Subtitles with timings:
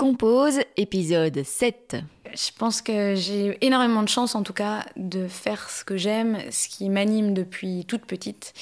[0.00, 1.96] Compose, épisode 7.
[2.32, 6.38] Je pense que j'ai énormément de chance, en tout cas, de faire ce que j'aime,
[6.50, 8.54] ce qui m'anime depuis toute petite.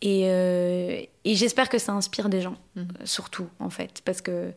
[0.00, 2.88] Et, euh, et j'espère que ça inspire des gens, mhm.
[3.04, 4.02] surtout, en fait.
[4.04, 4.52] Parce que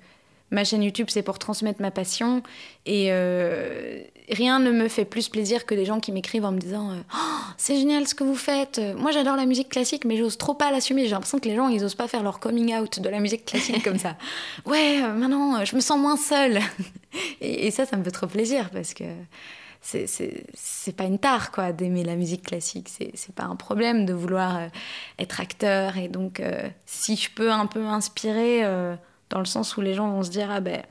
[0.52, 2.44] ma chaîne YouTube, c'est pour transmettre ma passion.
[2.86, 6.60] Et euh, rien ne me fait plus plaisir que des gens qui m'écrivent en me
[6.60, 8.80] disant euh, oh, C'est génial ce que vous faites.
[8.98, 11.06] Moi, j'adore la musique classique, mais j'ose trop pas l'assumer.
[11.06, 13.46] J'ai l'impression que les gens, ils osent pas faire leur coming out de la musique
[13.46, 14.18] classique comme ça.
[14.66, 16.60] Ouais, euh, maintenant, je me sens moins seule.
[17.42, 19.04] et, ça, ça me fait trop plaisir parce que
[19.82, 24.60] c'est pas une tare quoi d'aimer la musique classique c'est pas un problème de vouloir
[25.20, 26.42] être acteur et donc
[26.88, 28.64] si je peux un peu inspirer
[29.30, 30.82] dans le sens où les gens vont se dire ah ben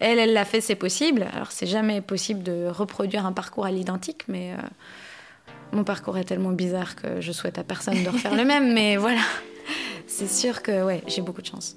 [0.00, 1.26] elle, elle l'a fait, c'est possible.
[1.32, 4.56] Alors c'est jamais possible de reproduire un parcours à l'identique, mais euh,
[5.72, 8.72] mon parcours est tellement bizarre que je souhaite à personne de refaire le même.
[8.72, 9.22] Mais voilà,
[10.06, 11.76] c'est sûr que ouais, j'ai beaucoup de chance.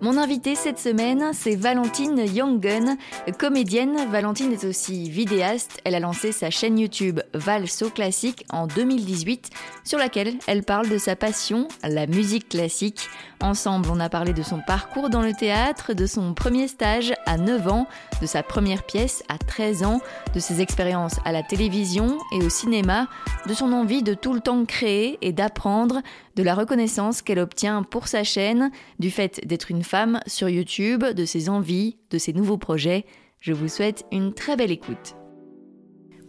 [0.00, 2.98] Mon invitée cette semaine, c'est Valentine Younggun,
[3.38, 3.96] comédienne.
[4.10, 5.80] Valentine est aussi vidéaste.
[5.84, 9.50] Elle a lancé sa chaîne YouTube Valso Classique en 2018,
[9.84, 13.08] sur laquelle elle parle de sa passion, la musique classique.
[13.44, 17.36] Ensemble, on a parlé de son parcours dans le théâtre, de son premier stage à
[17.36, 17.86] 9 ans,
[18.22, 20.00] de sa première pièce à 13 ans,
[20.34, 23.06] de ses expériences à la télévision et au cinéma,
[23.46, 26.00] de son envie de tout le temps créer et d'apprendre,
[26.36, 31.04] de la reconnaissance qu'elle obtient pour sa chaîne, du fait d'être une femme sur YouTube,
[31.04, 33.04] de ses envies, de ses nouveaux projets.
[33.40, 35.16] Je vous souhaite une très belle écoute.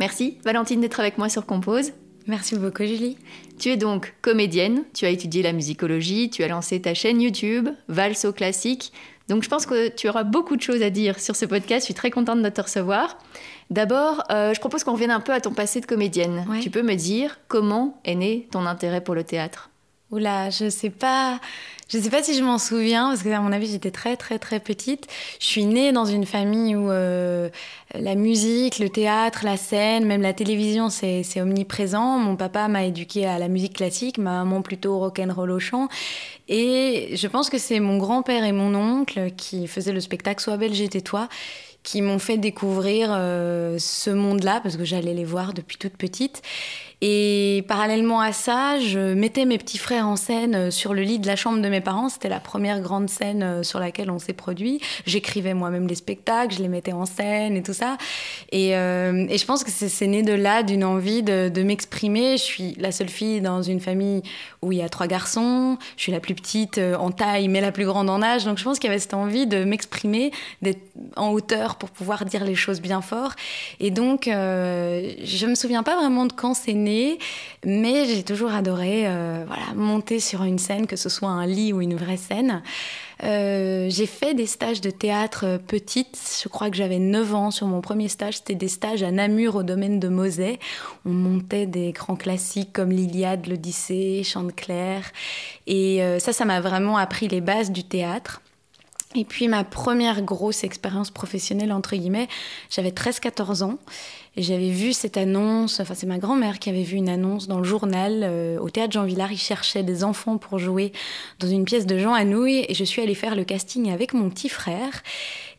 [0.02, 1.94] Merci Valentine d'être avec moi sur Compose.
[2.28, 3.18] Merci beaucoup Julie.
[3.60, 7.70] Tu es donc comédienne, tu as étudié la musicologie, tu as lancé ta chaîne YouTube,
[7.88, 8.92] Valso Classique.
[9.28, 11.86] Donc je pense que tu auras beaucoup de choses à dire sur ce podcast, je
[11.86, 13.18] suis très contente de te recevoir.
[13.70, 16.46] D'abord, euh, je propose qu'on revienne un peu à ton passé de comédienne.
[16.62, 19.70] Tu peux me dire comment est né ton intérêt pour le théâtre?
[20.12, 21.40] Oula, je sais pas.
[21.90, 24.40] Je sais pas si je m'en souviens, parce que à mon avis j'étais très très
[24.40, 25.08] très petite.
[25.40, 27.50] Je suis née dans une famille où euh,
[27.94, 32.20] la musique, le théâtre, la scène, même la télévision, c'est omniprésent.
[32.20, 35.88] Mon papa m'a éduquée à la musique classique, ma maman plutôt rock'n'roll au chant.
[36.48, 40.58] Et je pense que c'est mon grand-père et mon oncle qui faisaient le spectacle Sois
[40.58, 41.30] belle, j'étais toi
[41.86, 46.42] qui m'ont fait découvrir euh, ce monde-là, parce que j'allais les voir depuis toute petite.
[47.02, 51.20] Et parallèlement à ça, je mettais mes petits frères en scène euh, sur le lit
[51.20, 52.10] de la chambre de mes parents.
[52.10, 54.80] C'était la première grande scène euh, sur laquelle on s'est produit.
[55.06, 57.98] J'écrivais moi-même les spectacles, je les mettais en scène et tout ça.
[58.52, 62.38] Et, euh, je pense que c'est né de là, d'une envie de, de m'exprimer.
[62.38, 64.22] Je suis la seule fille dans une famille
[64.62, 65.78] où il y a trois garçons.
[65.98, 68.46] Je suis la plus petite en taille, mais la plus grande en âge.
[68.46, 70.32] Donc je pense qu'il y avait cette envie de m'exprimer,
[70.62, 70.82] d'être
[71.16, 73.34] en hauteur pour pouvoir dire les choses bien fort.
[73.80, 76.85] Et donc, euh, je me souviens pas vraiment de quand c'est né
[77.66, 81.74] mais j'ai toujours adoré euh, voilà, monter sur une scène, que ce soit un lit
[81.74, 82.62] ou une vraie scène.
[83.24, 86.20] Euh, j'ai fait des stages de théâtre petite.
[86.44, 88.38] Je crois que j'avais 9 ans sur mon premier stage.
[88.38, 90.60] C'était des stages à Namur au domaine de Mosée.
[91.06, 95.04] On montait des grands classiques comme l'Iliade, l'Odyssée, Chanteclair.
[95.68, 98.42] Et euh, ça, ça m'a vraiment appris les bases du théâtre.
[99.16, 102.28] Et puis ma première grosse expérience professionnelle, entre guillemets,
[102.70, 103.78] j'avais 13-14 ans.
[104.38, 107.60] Et j'avais vu cette annonce, enfin c'est ma grand-mère qui avait vu une annonce dans
[107.60, 109.32] le journal euh, au théâtre Jean Villard.
[109.32, 110.92] Ils cherchaient des enfants pour jouer
[111.40, 114.30] dans une pièce de Jean Anouilh et je suis allée faire le casting avec mon
[114.30, 115.04] petit frère.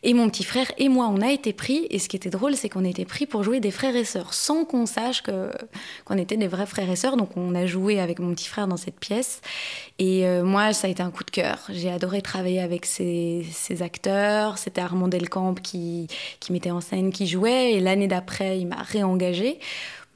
[0.07, 1.85] Et mon petit frère et moi, on a été pris.
[1.89, 4.33] Et ce qui était drôle, c'est qu'on était pris pour jouer des frères et sœurs
[4.33, 5.51] sans qu'on sache que,
[6.05, 7.17] qu'on était des vrais frères et sœurs.
[7.17, 9.41] Donc on a joué avec mon petit frère dans cette pièce.
[9.99, 11.59] Et euh, moi, ça a été un coup de cœur.
[11.67, 14.57] J'ai adoré travailler avec ces, ces acteurs.
[14.59, 16.07] C'était Armand Delcamp qui,
[16.39, 17.73] qui mettait en scène, qui jouait.
[17.73, 19.59] Et l'année d'après, m'a réengagée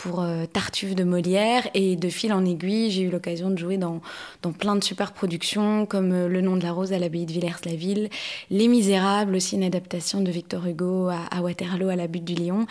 [0.02, 3.78] pour euh, Tartuffe de Molière et de fil en aiguille, j'ai eu l'occasion de jouer
[3.78, 4.02] dans,
[4.42, 7.32] dans plein de super productions comme euh, Le nom de la rose à l'abbaye de
[7.32, 8.10] Villers-la-Ville,
[8.50, 12.66] Les Misérables, aussi une adaptation de Victor Hugo à, Waterloo à la butte du Lion.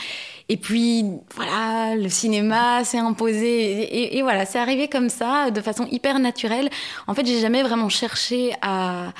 [0.49, 1.05] Et puis
[1.37, 6.19] voilà, le cinéma s'est imposé et, et voilà, c'est arrivé comme ça, de façon hyper
[6.19, 6.69] naturelle.
[7.07, 9.13] En fait, j'ai jamais vraiment cherché à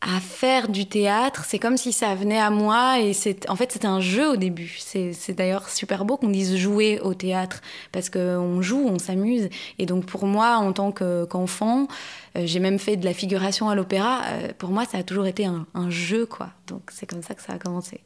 [0.00, 1.44] à faire du théâtre.
[1.46, 4.36] C'est comme si ça venait à moi et c'est en fait c'était un jeu au
[4.36, 4.78] début.
[4.78, 7.60] C'est d'ailleurs super beau qu'on dise jouer au théâtre
[7.92, 9.50] parce qu'on joue, on s'amuse.
[9.78, 11.86] Et donc pour moi en tant qu'enfant,
[12.36, 14.22] euh, j'ai même fait de la figuration à l'opéra.
[14.26, 16.50] Euh, pour moi ça a toujours été un, un jeu quoi.
[16.66, 18.00] Donc c'est comme ça que ça a commencé.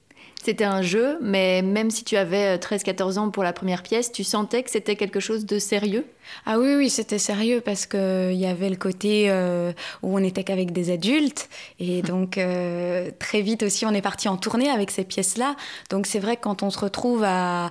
[0.44, 4.24] C'était un jeu, mais même si tu avais 13-14 ans pour la première pièce, tu
[4.24, 6.04] sentais que c'était quelque chose de sérieux?
[6.44, 10.44] Ah oui, oui, c'était sérieux parce qu'il y avait le côté euh, où on n'était
[10.44, 11.48] qu'avec des adultes.
[11.80, 15.56] Et donc, euh, très vite aussi, on est parti en tournée avec ces pièces-là.
[15.88, 17.70] Donc, c'est vrai que quand on se retrouve à.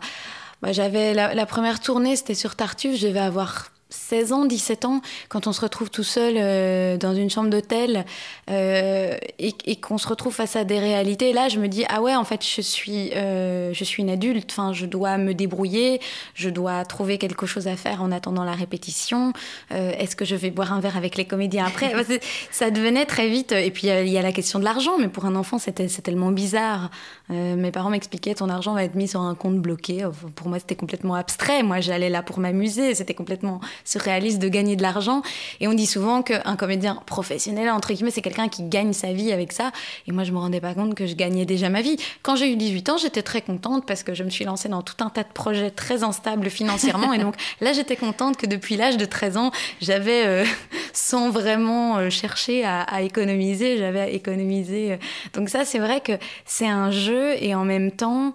[0.63, 4.85] Bah, j'avais la, la, première tournée, c'était sur Tartuffe, je devais avoir 16 ans, 17
[4.85, 8.05] ans, quand on se retrouve tout seul euh, dans une chambre d'hôtel
[8.49, 12.15] euh, et, qu'on se retrouve face à des réalités, là, je me dis ah ouais,
[12.15, 14.51] en fait, je suis, euh, je suis une adulte.
[14.51, 16.01] Enfin, je dois me débrouiller,
[16.33, 19.33] je dois trouver quelque chose à faire en attendant la répétition.
[19.69, 21.93] Est-ce que je vais boire un verre avec les comédiens après?
[22.51, 23.51] Ça devenait très vite.
[23.51, 26.31] Et puis il y, a la question de l'argent, mais pour un enfant, c'était tellement
[26.31, 26.89] bizarre.
[27.29, 30.07] mes parents m'expliquaient ton argent va être mis sur un compte bloqué.
[30.35, 31.63] Pour moi, c'était complètement abstrait.
[31.63, 32.95] Moi, j'allais là pour m'amuser.
[32.95, 35.21] C'était complètement surréaliste de gagner de l'argent.
[35.59, 39.31] Et on dit souvent qu'un comédien professionnel, entre guillemets, c'est quelqu'un qui gagne sa vie
[39.31, 39.71] avec ça.
[40.07, 41.97] Et moi, je me rendais pas compte que je gagnais déjà ma vie.
[42.21, 44.81] Quand j'ai eu 18 ans, j'étais très contente parce que je me suis lancée dans
[44.81, 47.13] tout un tas de projets très instables financièrement.
[47.13, 49.51] et donc là, j'étais contente que depuis l'âge de 13 ans,
[49.81, 50.45] j'avais, euh,
[50.93, 54.93] sans vraiment euh, chercher à, économiser, j'avais économisé.
[54.93, 54.97] Euh.
[55.33, 56.13] Donc ça, c'est vrai que
[56.45, 58.33] c'est un jeu et en même temps,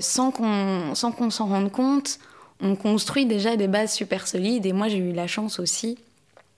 [0.00, 2.18] sans qu'on s'en rende compte,
[2.62, 4.64] on construit déjà des bases super solides.
[4.64, 5.98] Et moi, j'ai eu la chance aussi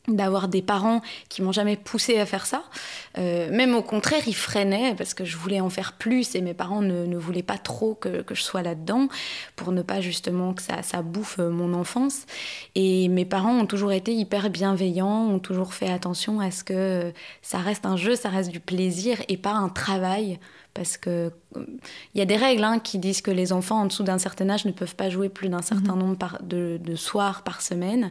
[0.06, 2.62] d'avoir des parents qui m'ont jamais poussé à faire ça.
[3.16, 6.52] Euh, même au contraire, ils freinaient parce que je voulais en faire plus et mes
[6.52, 9.08] parents ne, voulaient pas trop que, je sois là-dedans
[9.56, 12.26] pour ne pas justement que ça, ça bouffe mon enfance.
[12.74, 17.12] Et mes parents ont toujours été hyper bienveillants, ont toujours fait attention à ce que
[17.40, 20.38] ça reste un jeu, ça reste du plaisir et pas un travail
[20.74, 24.02] parce que il y a des règles hein, qui disent que les enfants en dessous
[24.02, 26.00] d'un certain âge ne peuvent pas jouer plus d'un certain mhm.
[26.00, 28.10] nombre de, soirs par semaine.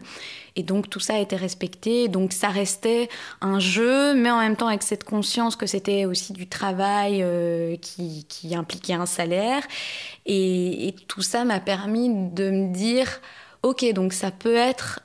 [0.56, 2.08] Et donc tout ça a été respecté.
[2.08, 3.10] Donc ça restait
[3.42, 7.76] un jeu, mais en même temps avec cette conscience que c'était aussi du travail euh,
[7.78, 8.26] qui,
[8.56, 9.64] impliquait un salaire.
[10.26, 13.20] et tout ça m'a permis de me dire,
[13.62, 15.02] ok, donc ça peut être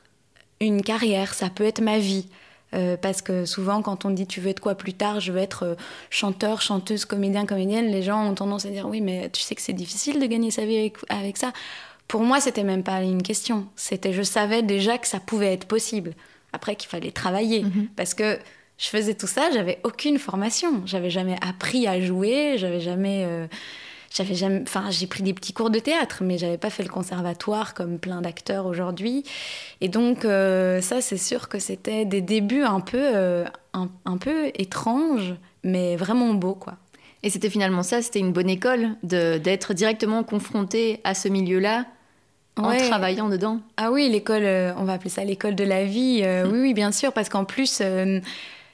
[0.60, 2.26] une carrière, ça peut être ma vie.
[2.74, 5.38] Euh, parce que souvent, quand on dit tu veux être quoi plus tard, je veux
[5.38, 5.74] être euh,
[6.10, 9.62] chanteur, chanteuse, comédien, comédienne, les gens ont tendance à dire oui, mais tu sais que
[9.62, 11.52] c'est difficile de gagner sa vie avec, ça.
[12.08, 13.66] Pour moi, c'était même pas une question.
[13.76, 16.14] C'était, je savais déjà que ça pouvait être possible.
[16.52, 17.64] Après, qu'il fallait travailler.
[17.64, 17.88] Mhm.
[17.96, 18.38] Parce que
[18.78, 20.82] je faisais tout ça, j'avais aucune formation.
[20.86, 23.24] J'avais jamais appris à jouer, j'avais jamais.
[23.26, 23.46] Euh,
[24.14, 26.88] j'avais jamais, enfin, j'ai pris des petits cours de théâtre, mais j'avais pas fait le
[26.88, 29.24] conservatoire comme plein d'acteurs aujourd'hui.
[29.80, 33.44] Et donc, euh, ça, c'est sûr que c'était des débuts un peu, euh,
[33.74, 36.74] un, peu étranges, mais vraiment beaux, quoi.
[37.22, 41.84] Et c'était finalement ça, c'était une bonne école d'être directement confronté à ce milieu-là
[42.56, 43.60] en travaillant dedans.
[43.76, 46.24] Ah oui, l'école, euh, on va appeler ça l'école de la vie.
[46.46, 47.82] oui, oui, bien sûr, parce qu'en plus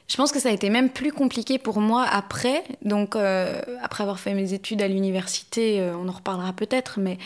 [0.08, 2.62] je pense que ça a été même plus compliqué pour moi après.
[2.82, 7.18] Donc, euh, après avoir fait mes études à l'université, euh, on en reparlera peut-être, mais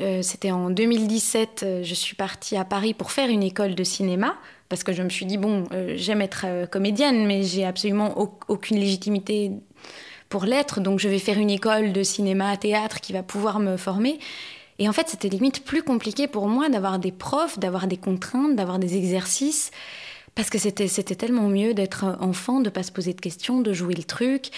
[0.00, 4.36] euh, c'était en 2017, je suis partie à Paris pour faire une école de cinéma.
[4.68, 5.66] Parce que je me suis dit, bon,
[5.96, 8.16] j'aime être comédienne, mais j'ai absolument
[8.48, 9.50] aucune légitimité
[10.30, 10.80] pour l'être.
[10.80, 14.18] Donc, je vais faire une école de cinéma, théâtre qui va pouvoir me former.
[14.78, 18.56] Et en fait, c'était limite plus compliqué pour moi d'avoir des profs, d'avoir des contraintes,
[18.56, 19.72] d'avoir des exercices.
[20.34, 23.74] Parce que c'était, c'était tellement mieux d'être enfant, de pas se poser de questions, de
[23.74, 24.50] jouer le truc.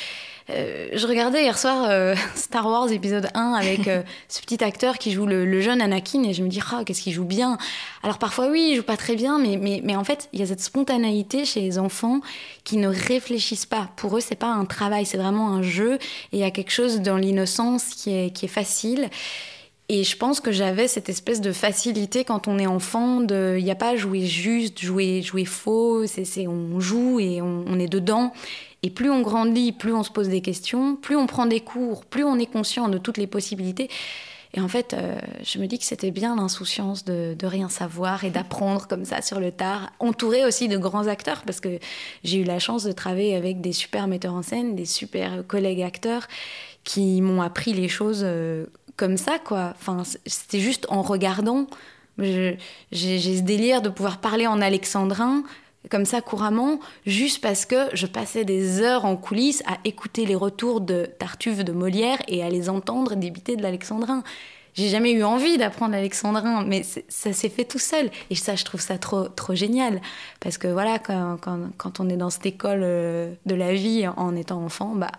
[0.50, 4.98] Euh, je regardais hier soir euh, Star Wars épisode 1 avec euh, ce petit acteur
[4.98, 7.58] qui joue le, jeune Anakin et je me dis, ah, qu'est-ce qu'il joue bien.
[8.04, 10.42] Alors parfois, oui, il joue pas très bien, mais, mais, mais en fait, il y
[10.44, 12.20] a cette spontanéité chez les enfants
[12.62, 13.90] qui ne réfléchissent pas.
[13.96, 16.72] Pour eux, c'est pas un travail, c'est vraiment un jeu et il y a quelque
[16.72, 19.10] chose dans l'innocence qui est, qui est facile.
[19.90, 23.70] Et je pense que j'avais cette espèce de facilité quand on est enfant, il n'y
[23.70, 28.32] a pas jouer juste, jouer, jouer faux, c'est, on joue et on, est dedans.
[28.82, 32.06] Et plus on grandit, plus on se pose des questions, plus on prend des cours,
[32.06, 33.90] plus on est conscient de toutes les possibilités.
[34.54, 38.24] Et en fait, euh, je me dis que c'était bien l'insouciance de, de, rien savoir
[38.24, 41.80] et d'apprendre comme ça sur le tard, entouré aussi de grands acteurs, parce que
[42.22, 45.82] j'ai eu la chance de travailler avec des super metteurs en scène, des super collègues
[45.82, 46.28] acteurs
[46.84, 49.74] qui m'ont appris les choses euh, comme ça, quoi.
[49.78, 51.66] Enfin, c'était juste en regardant.
[52.18, 52.58] J'ai
[52.92, 55.42] ce délire de pouvoir parler en alexandrin
[55.90, 60.34] comme ça couramment, juste parce que je passais des heures en coulisses à écouter les
[60.34, 64.22] retours de Tartuffe de Molière et à les entendre débiter de l'alexandrin.
[64.74, 68.10] J'ai jamais eu envie d'apprendre l'alexandrin, mais ça s'est fait tout seul.
[68.30, 70.00] Et ça, je trouve ça trop, trop génial.
[70.40, 71.36] Parce que voilà, quand,
[71.76, 75.12] quand, on est dans cette école euh, de la vie en étant enfant, bah,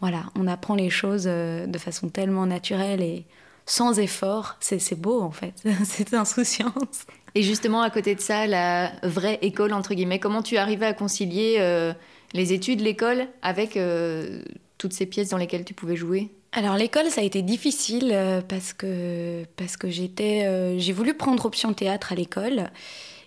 [0.00, 3.26] voilà, on apprend les choses euh, de façon tellement naturelle et
[3.66, 4.56] sans effort.
[4.60, 7.06] C'est beau en fait, c'est insouciance.
[7.34, 10.94] Et justement, à côté de ça, la vraie école, entre guillemets, comment tu arrivais à
[10.94, 11.92] concilier euh,
[12.32, 14.42] les études, l'école, avec euh,
[14.78, 16.30] toutes ces pièces dans lesquelles tu pouvais jouer?
[16.52, 18.16] Alors l'école, ça a été difficile
[18.48, 22.70] parce que, parce que j'étais, j'ai voulu prendre option théâtre à l'école.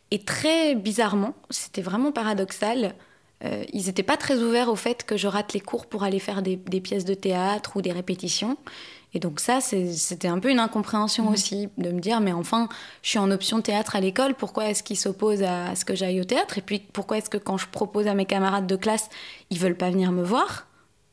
[0.10, 2.96] Et très bizarrement, c'était vraiment paradoxal,
[3.74, 6.42] ils n'étaient pas très ouverts au fait que je rate les cours pour aller faire
[6.42, 8.58] des, pièces de théâtre ou des répétitions.
[9.14, 11.34] Et donc ça, c'était un peu une incompréhension mmh.
[11.34, 12.70] aussi, de me dire, mais enfin,
[13.02, 16.22] je suis en option théâtre à l'école, pourquoi est-ce qu'ils s'opposent à ce que j'aille
[16.22, 16.58] au théâtre?
[16.58, 19.10] Et puis pourquoi est-ce que quand je propose à mes camarades de classe,
[19.50, 20.68] ils veulent pas venir me voir?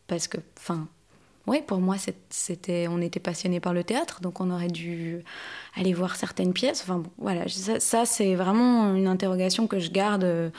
[0.06, 0.86] Parce que, enfin,
[1.48, 1.96] oui, pour moi,
[2.28, 5.24] c'était, on était passionné par le théâtre, donc on aurait dû
[5.74, 6.82] aller voir certaines pièces.
[6.82, 10.24] Enfin, voilà, ça, c'est vraiment une interrogation que je garde.
[10.24, 10.50] Euh,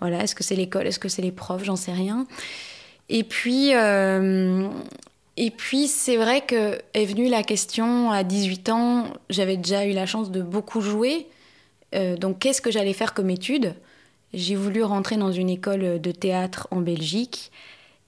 [0.00, 2.26] voilà, est-ce que c'est l'école, est-ce que c'est les profs, j'en sais rien.
[3.08, 4.68] Et puis, euh,
[5.36, 9.04] et puis c'est vrai que est venue la question à 18 ans.
[9.28, 11.26] J'avais déjà eu la chance de beaucoup jouer.
[11.94, 13.74] Euh, donc, qu'est-ce que j'allais faire comme étude?
[14.32, 17.50] J'ai voulu rentrer dans une école de théâtre en Belgique.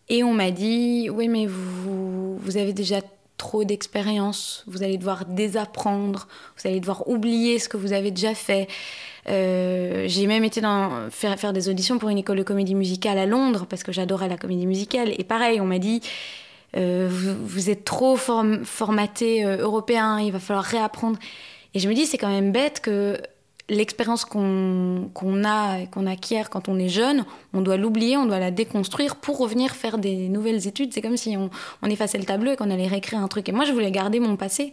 [0.09, 3.01] Et on m'a dit, oui, mais vous, vous avez déjà
[3.37, 8.35] trop d'expérience, vous allez devoir désapprendre, vous allez devoir oublier ce que vous avez déjà
[8.35, 8.69] fait.
[9.29, 13.27] Euh, j'ai même été dans, faire, des auditions pour une école de comédie musicale à
[13.27, 15.13] Londres parce que j'adorais la comédie musicale.
[15.19, 16.01] Et pareil, on m'a dit,
[16.77, 21.19] euh, vous, êtes trop formaté euh, européen, il va falloir réapprendre.
[21.75, 23.19] Et je me dis, c'est quand même bête que
[23.69, 25.11] l'expérience qu'on
[25.45, 29.39] a, qu'on acquiert quand on est jeune, on doit l'oublier, on doit la déconstruire pour
[29.39, 30.93] revenir faire des nouvelles études.
[30.95, 31.51] C'est comme si on,
[31.83, 33.49] on, effaçait le tableau et qu'on allait réécrire un truc.
[33.49, 34.73] Et moi, je voulais garder mon passé.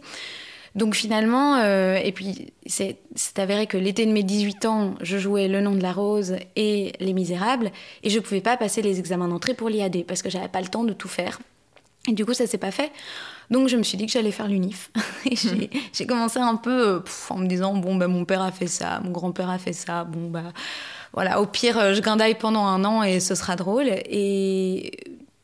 [0.76, 2.98] Donc finalement, euh, et puis c'est
[3.38, 6.92] avéré que l'été de mes 18 ans, je jouais Le nom de la rose et
[7.00, 7.72] Les Misérables,
[8.02, 10.60] et je ne pouvais pas passer les examens d'entrée pour l'IAD parce que j'avais pas
[10.60, 11.40] le temps de tout faire.
[12.08, 12.92] Et du coup, ça s'est pas fait.
[13.50, 14.90] Donc je me suis dit que j'allais faire l'UNIF.
[15.24, 15.68] et mhm.
[15.92, 17.00] j'ai commencé un peu euh,
[17.30, 20.04] en me disant bon ben mon père a fait ça, mon grand-père a fait ça,
[20.04, 20.52] bon bah
[21.12, 23.86] voilà, au pire euh, je guindaille pendant un an et ce sera drôle.
[23.88, 24.92] Et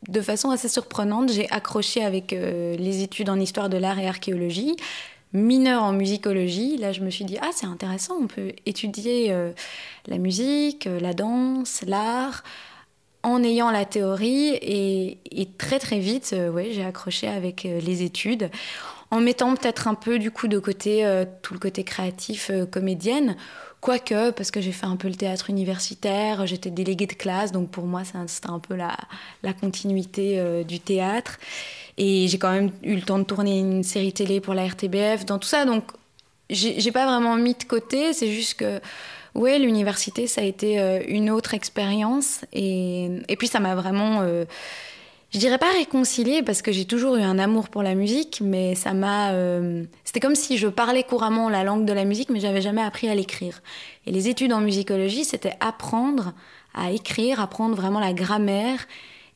[0.09, 4.07] de façon assez surprenante, j'ai accroché avec euh, les études en histoire de l'art et
[4.07, 4.75] archéologie,
[5.31, 6.77] mineure en musicologie.
[6.77, 9.33] Là, je me suis dit ah c'est intéressant, on peut étudier
[10.07, 12.43] la musique, la danse, l'art
[13.23, 18.03] en ayant la théorie et, très très vite, euh, ouais, j'ai accroché avec euh, les
[18.03, 18.49] études,
[19.11, 23.37] en mettant peut-être un peu du coup de côté euh, tout le côté créatif comédienne,
[23.79, 27.69] quoique parce que j'ai fait un peu le théâtre universitaire, j'étais déléguée de classe, donc
[27.69, 28.97] pour moi c'était un peu la,
[29.43, 31.37] la continuité du théâtre.
[31.97, 35.25] Et j'ai quand même eu le temps de tourner une série télé pour la RTBF,
[35.25, 35.83] dans tout ça, donc
[36.49, 38.81] j'ai pas vraiment mis de côté, c'est juste que
[39.35, 42.45] oui, l'université, ça a été euh, une autre expérience.
[42.53, 44.45] Et, et, puis, ça m'a vraiment, euh,
[45.33, 48.75] je dirais pas réconciliée, parce que j'ai toujours eu un amour pour la musique, mais
[48.75, 49.31] ça m'a.
[49.31, 52.83] Euh, c'était comme si je parlais couramment la langue de la musique, mais j'avais jamais
[52.83, 53.63] appris à l'écrire.
[54.05, 56.33] Et les études en musicologie, c'était apprendre
[56.75, 58.85] à écrire, apprendre vraiment la grammaire.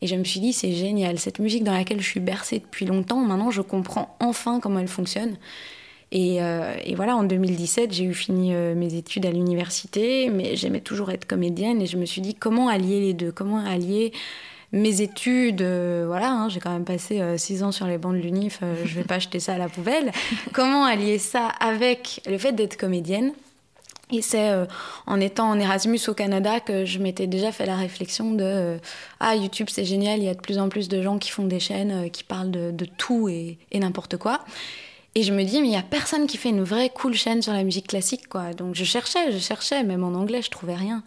[0.01, 2.85] Et je me suis dit, c'est génial, cette musique dans laquelle je suis bercée depuis
[2.85, 5.37] longtemps, maintenant je comprends enfin comment elle fonctionne.
[6.15, 10.79] Euh, et, voilà, en 2017, j'ai eu fini euh, mes études à l'université, mais j'aimais
[10.79, 14.13] toujours être comédienne et je me suis dit comment allier les deux, comment allier
[14.73, 18.19] mes études, euh, voilà, hein, j'ai quand même passé six ans sur les bancs de
[18.19, 20.11] l'UNIF, je vais pas jeter ça à la poubelle.
[20.53, 23.33] comment allier ça avec le fait d'être comédienne?
[24.09, 24.49] Et c'est
[25.05, 28.77] en étant en Erasmus au Canada que je m'étais déjà fait la réflexion de
[29.19, 31.43] ah YouTube c'est génial, il y a de plus en plus de gens qui font
[31.43, 34.45] des chaînes qui parlent de, tout et, et n'importe quoi.
[35.17, 37.41] Et je me dis, mais il n'y a personne qui fait une vraie cool chaîne
[37.41, 38.53] sur la musique classique, quoi.
[38.53, 41.03] Donc je cherchais, je cherchais, même en anglais, je trouvais rien.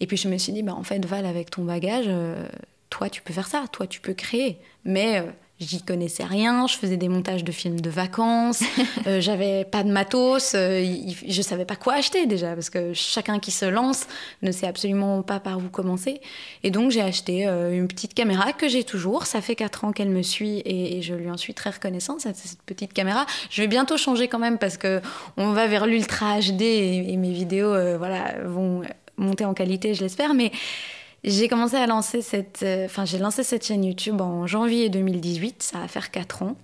[0.00, 2.46] Et puis je me suis dit, bah, en fait, Val, avec ton bagage, euh,
[2.90, 4.58] toi, tu peux faire ça, toi, tu peux créer.
[4.84, 5.30] Mais euh,
[5.60, 8.62] J'y connaissais rien, je faisais des montages de films de vacances,
[9.06, 10.82] euh, j'avais pas de matos, euh,
[11.28, 14.06] je savais pas quoi acheter déjà, parce que chacun qui se lance
[14.40, 16.22] ne sait absolument pas par où commencer.
[16.62, 19.92] Et donc j'ai acheté euh, une petite caméra que j'ai toujours, ça fait 4 ans
[19.92, 23.26] qu'elle me suit et, je lui en suis très reconnaissante, cette, cette, petite caméra.
[23.50, 25.02] Je vais bientôt changer quand même parce que
[25.36, 28.82] on va vers l'ultra HD et, et, mes vidéos voilà, vont
[29.18, 30.52] monter en qualité, je l'espère, mais
[31.24, 35.62] j'ai commencé à lancer cette, euh, enfin j'ai lancé cette chaîne YouTube en janvier 2018,
[35.62, 36.56] ça va faire 4 ans.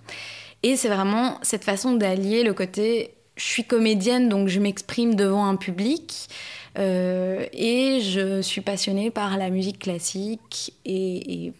[0.63, 5.45] Et c'est vraiment cette façon d'allier le côté, je suis comédienne donc je m'exprime devant
[5.45, 6.29] un public.
[6.77, 11.53] Euh, et je suis passionnée par la musique classique et, et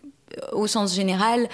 [0.52, 1.48] au sens général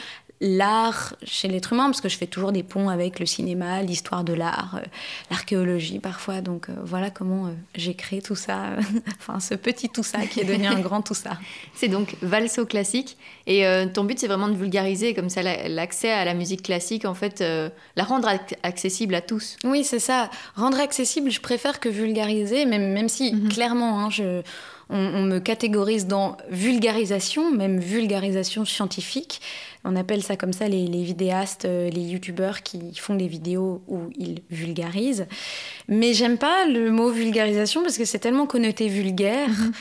[0.44, 4.26] l'art chez l'être humain, parce que je fais toujours des ponts avec le cinéma, l'histoire
[4.26, 4.86] de l'art, euh,
[5.32, 6.42] l'archéologie parfois.
[6.42, 8.76] Donc euh, voilà comment euh, j'ai créé tout ça,
[9.20, 11.38] enfin ce petit tout ça qui est devenu un grand tout ça.
[11.74, 13.18] C'est donc valso classique.
[13.48, 17.14] Et ton but, c'est vraiment de vulgariser comme ça l'accès à la musique classique, en
[17.14, 17.44] fait,
[17.96, 18.30] la rendre
[18.64, 19.58] accessible à tous.
[19.66, 20.30] Oui, c'est ça.
[20.56, 23.50] Rendre accessible, je préfère que vulgariser, même, même si mhm.
[23.50, 24.42] clairement, hein, je
[24.90, 29.42] on, me catégorise dans vulgarisation, même vulgarisation scientifique.
[29.84, 34.10] On appelle ça comme ça les, vidéastes, euh, les youtubeurs qui font des vidéos où
[34.16, 35.28] ils vulgarisent.
[35.88, 39.50] Mais j'aime pas le mot vulgarisation parce que c'est tellement connoté vulgaire.
[39.50, 39.72] Mhm.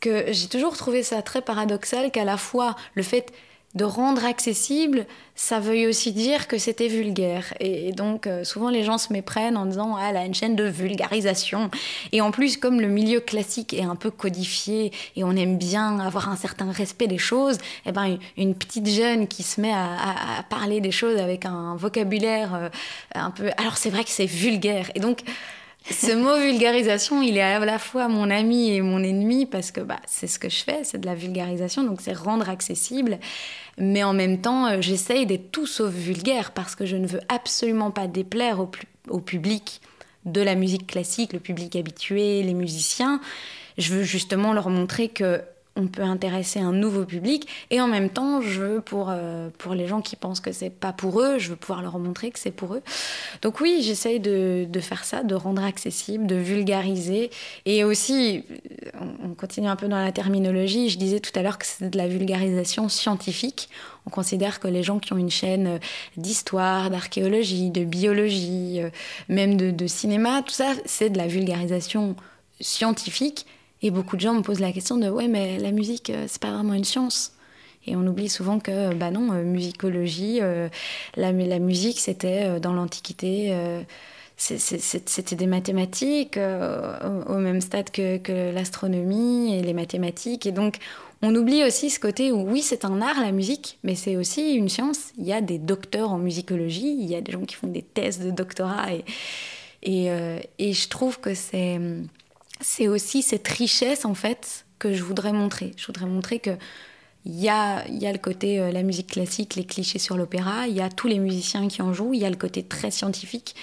[0.00, 3.32] que j'ai toujours trouvé ça très paradoxal qu'à la fois le fait
[3.74, 7.54] de rendre accessible, ça veuille aussi dire que c'était vulgaire.
[7.58, 10.56] Et, donc, euh, souvent, les gens se méprennent en disant Ah, elle a une chaîne
[10.56, 11.70] de vulgarisation.
[12.12, 16.00] Et en plus, comme le milieu classique est un peu codifié et on aime bien
[16.00, 20.44] avoir un certain respect des choses, eh ben, une petite jeune qui se met à,
[20.50, 22.68] parler des choses avec un vocabulaire euh,
[23.14, 23.50] un peu.
[23.56, 24.90] Alors, c'est vrai que c'est vulgaire.
[24.94, 25.22] Et donc,
[25.90, 29.80] ce mot vulgarisation, il est à la fois mon ami et mon ennemi parce que
[29.80, 33.18] bah, c'est ce que je fais, c'est de la vulgarisation, donc c'est rendre accessible.
[33.78, 37.20] Mais en même temps, euh, j'essaye d'être tout sauf vulgaire parce que je ne veux
[37.28, 38.70] absolument pas déplaire au,
[39.08, 39.80] au public
[40.24, 43.20] de la musique classique, le public habitué, les musiciens.
[43.78, 45.42] Je veux justement leur montrer que
[45.76, 47.48] on peut intéresser un nouveau public.
[47.70, 50.70] Et en même temps je veux pour, euh, pour les gens qui pensent que c'est
[50.70, 52.82] pas pour eux je veux pouvoir leur montrer que c'est pour eux.
[53.42, 57.30] Donc oui j'essaye de, de, faire ça de rendre accessible de vulgariser.
[57.64, 58.44] Et aussi
[59.22, 60.88] on continue un peu dans la terminologie.
[60.88, 63.68] Je disais tout à l'heure que c'est de la vulgarisation scientifique.
[64.06, 65.78] On considère que les gens qui ont une chaîne
[66.16, 68.90] d'histoire d'archéologie de biologie euh,
[69.28, 72.16] même de, de cinéma tout ça c'est de la vulgarisation
[72.60, 73.46] scientifique
[73.82, 76.40] et beaucoup de gens me posent la question de ouais, mais la musique, euh, c'est
[76.40, 77.32] pas vraiment une science.
[77.84, 80.68] Et on oublie souvent que, bah non, euh, musicologie, euh,
[81.16, 83.52] la, musique, c'était dans l'Antiquité,
[84.36, 90.46] c'était des mathématiques au, même stade que, l'astronomie et les mathématiques.
[90.46, 90.76] Et donc,
[91.22, 94.54] on oublie aussi ce côté où, oui, c'est un art, la musique, mais c'est aussi
[94.54, 95.10] une science.
[95.18, 97.82] Il y a des docteurs en musicologie, il y a des gens qui font des
[97.82, 98.92] thèses de doctorat.
[98.92, 99.04] Et,
[99.82, 100.08] et,
[100.60, 101.80] et je trouve que c'est
[102.62, 105.72] c'est aussi cette richesse en fait que je voudrais montrer.
[105.76, 106.56] Je voudrais montrer que
[107.24, 110.80] il y a, le côté euh, la musique classique, les clichés sur l'opéra, il y
[110.80, 113.54] a tous les musiciens qui en jouent, il y a le côté très scientifique.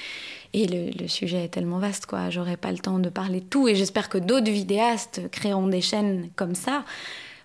[0.53, 2.29] Et le, sujet est tellement vaste, quoi.
[2.31, 3.67] J'aurais pas le temps de parler de tout.
[3.67, 6.85] Et j'espère que d'autres vidéastes créeront des chaînes comme ça.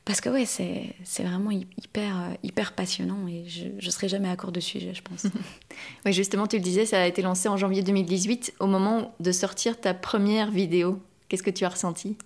[0.07, 3.27] Parce que, ouais, c'est, vraiment hyper, euh, hyper passionnant.
[3.29, 5.27] Et je ne serai jamais à court de sujet, je pense.
[6.07, 9.33] oui, justement, tu le disais, ça a été lancé en janvier 2018, au moment de
[9.33, 10.99] sortir ta première vidéo.
[11.35, 12.17] Qu'est-ce que tu as ressenti?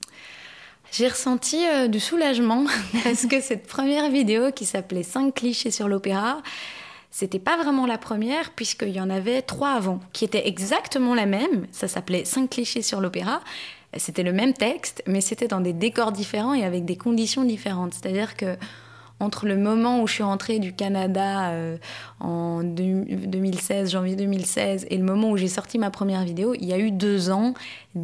[0.93, 2.67] J'ai ressenti euh, du soulagement
[3.05, 6.43] parce que cette première vidéo qui s'appelait 5 clichés sur l'opéra,
[7.11, 11.25] c'était pas vraiment la première puisqu'il y en avait trois avant qui étaient exactement la
[11.25, 11.67] même.
[11.73, 13.41] Ça s'appelait 5 clichés sur l'opéra.
[13.97, 17.95] C'était le même texte, mais c'était dans des décors différents et avec des conditions différentes.
[17.95, 18.59] C'est-à-dire que
[19.21, 21.77] entre le moment où je suis rentrée du Canada euh,
[22.21, 26.73] en 2016, janvier 2016, et le moment où j'ai sorti ma première vidéo, il y
[26.73, 27.55] a eu deux ans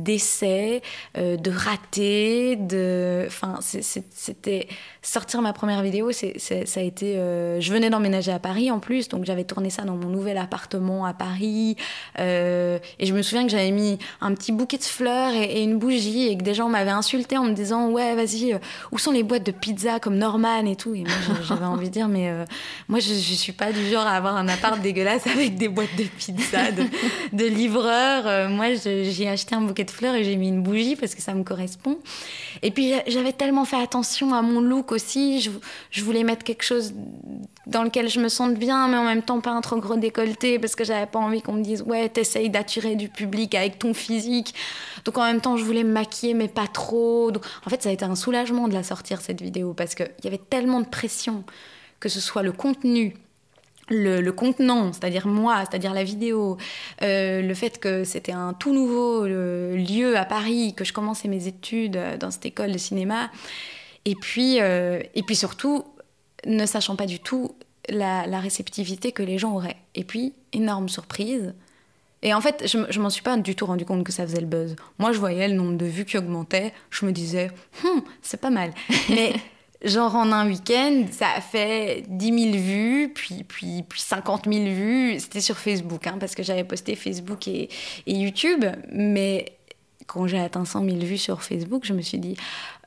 [0.02, 0.82] d'essais,
[1.16, 3.24] euh, de ratés, de...
[3.26, 4.68] Enfin, c'était...
[5.02, 7.16] Sortir ma première vidéo, ça a été...
[7.16, 10.38] Euh, je venais d'emménager à Paris en plus, donc j'avais tourné ça dans mon nouvel
[10.38, 11.76] appartement à Paris.
[12.18, 16.28] et je me souviens que j'avais mis un petit bouquet de fleurs et, une bougie
[16.28, 18.58] et que des gens m'avaient insulté en me disant «Ouais, vas-y,
[18.92, 22.08] où sont les boîtes de pizza comme Norman et tout?» moi, j'avais envie de dire,
[22.08, 22.44] mais euh,
[22.88, 25.94] moi, je, je suis pas du genre à avoir un appart dégueulasse avec des boîtes
[25.96, 26.84] de pizza, de,
[27.32, 28.26] de livreurs.
[28.26, 31.34] Euh, moi, j'ai acheté un bouquet fleurs et j'ai mis une bougie parce que ça
[31.34, 31.98] me correspond.
[32.62, 35.40] Et puis, j'avais tellement fait attention à mon look aussi.
[35.40, 36.94] Je, voulais mettre quelque chose
[37.66, 40.58] dans lequel je me sente bien, mais en même temps pas un trop gros décolleté
[40.58, 43.94] parce que j'avais pas envie qu'on me dise, ouais, t'essayes d'attirer du public avec ton
[43.94, 44.54] physique.
[45.04, 47.30] Donc, en même temps, je voulais me maquiller, mais pas trop.
[47.66, 50.26] En fait, ça a été un soulagement de la sortir, cette vidéo, parce qu'il y
[50.26, 51.44] avait tellement de pression,
[52.00, 53.14] que ce soit le contenu,
[53.90, 56.56] le, contenant, c'est-à-dire moi, c'est-à-dire la vidéo,
[57.02, 61.46] euh, le fait que c'était un tout nouveau lieu à Paris, que je commençais mes
[61.46, 63.30] études dans cette école de cinéma,
[64.04, 65.84] et puis, euh, et puis surtout,
[66.46, 67.54] ne sachant pas du tout
[67.88, 69.76] la, la, réceptivité que les gens auraient.
[69.94, 71.54] Et puis, énorme surprise.
[72.22, 74.40] Et en fait, je, je m'en suis pas du tout rendu compte que ça faisait
[74.40, 74.76] le buzz.
[74.98, 77.50] Moi, je voyais le nombre de vues qui augmentait, je me disais,
[77.84, 78.72] hum, c'est pas mal.
[79.10, 79.34] Mais
[79.84, 84.64] Genre en un week-end, ça a fait 10 000 vues, puis, puis, puis 50 000
[84.66, 85.20] vues.
[85.20, 87.68] C'était sur Facebook, hein, parce que j'avais posté Facebook et,
[88.06, 88.64] et YouTube.
[88.92, 89.52] Mais
[90.06, 92.36] quand j'ai atteint 100 000 vues sur Facebook, je me suis dit,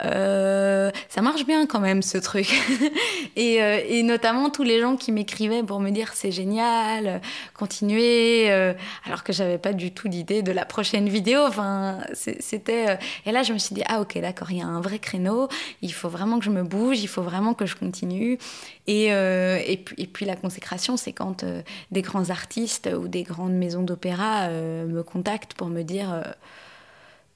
[0.06, 2.48] euh, ça marche bien quand même ce truc.
[3.36, 7.22] et, euh, et, notamment tous les gens qui m'écrivaient pour me dire c'est génial,
[7.56, 8.74] continuez, euh,
[9.06, 11.42] alors que j'avais pas du tout d'idée de la prochaine vidéo.
[11.48, 13.00] Enfin, c'était.
[13.26, 15.48] et là, je me suis dit, ah ok, d'accord, il y a un vrai créneau,
[15.82, 18.38] il faut vraiment que je me bouge, il faut vraiment que je continue.
[18.86, 21.44] Et, et, puis, et puis la consécration, c'est quand
[21.92, 26.24] des grands artistes ou des grandes maisons d'opéra me contactent pour me dire.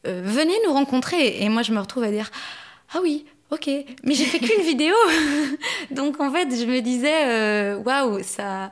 [0.08, 1.42] Euh, venez nous rencontrer.
[1.42, 2.30] Et moi, je me retrouve à dire,
[2.94, 3.70] ah oui, ok,
[4.04, 4.96] mais j'ai fait qu'une vidéo.
[5.92, 8.72] Donc, en fait, je me disais, euh, waouh, ça,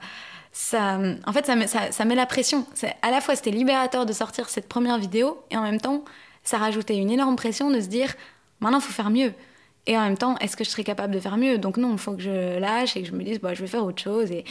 [0.51, 2.65] ça, en fait, ça, met, ça, met la pression.
[3.01, 6.03] À la fois, c'était libérateur de sortir cette première vidéo, et en même temps,
[6.43, 8.15] ça rajoutait une énorme pression de se dire,
[8.59, 9.33] maintenant, il faut faire mieux.
[9.89, 11.57] Et en même temps, est-ce que je serais capable de faire mieux?
[11.57, 13.67] Donc non, il faut que je lâche et que je me dise, bah, je vais
[13.67, 14.31] faire autre chose.
[14.31, 14.43] Et,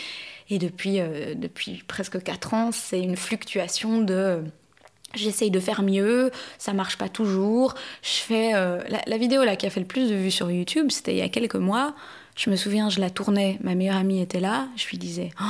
[0.51, 4.43] et depuis, euh, depuis presque 4 ans, c'est une fluctuation de...
[5.15, 7.75] J'essaye de faire mieux, ça marche pas toujours.
[8.03, 10.91] Je fais euh, la, vidéo là qui a fait le plus de vues sur YouTube,
[10.91, 11.95] c'était il y a quelques mois.
[12.37, 15.45] Je me souviens, je la tournais, ma meilleure amie était là, je lui disais Oh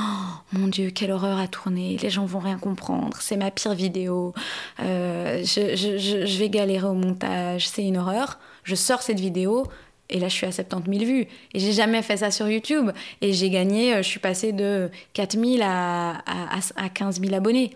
[0.53, 4.33] mon Dieu, quelle horreur à tourner, les gens vont rien comprendre, c'est ma pire vidéo,
[4.81, 8.39] euh, je, je, je, vais galérer au montage, c'est une horreur.
[8.63, 9.67] Je sors cette vidéo,
[10.09, 11.27] et là, je suis à 70 000 vues.
[11.53, 12.91] Et j'ai jamais fait ça sur YouTube.
[13.21, 17.35] Et j'ai gagné, euh, je suis passée de 4 000 à, à, à 15 000
[17.35, 17.73] abonnés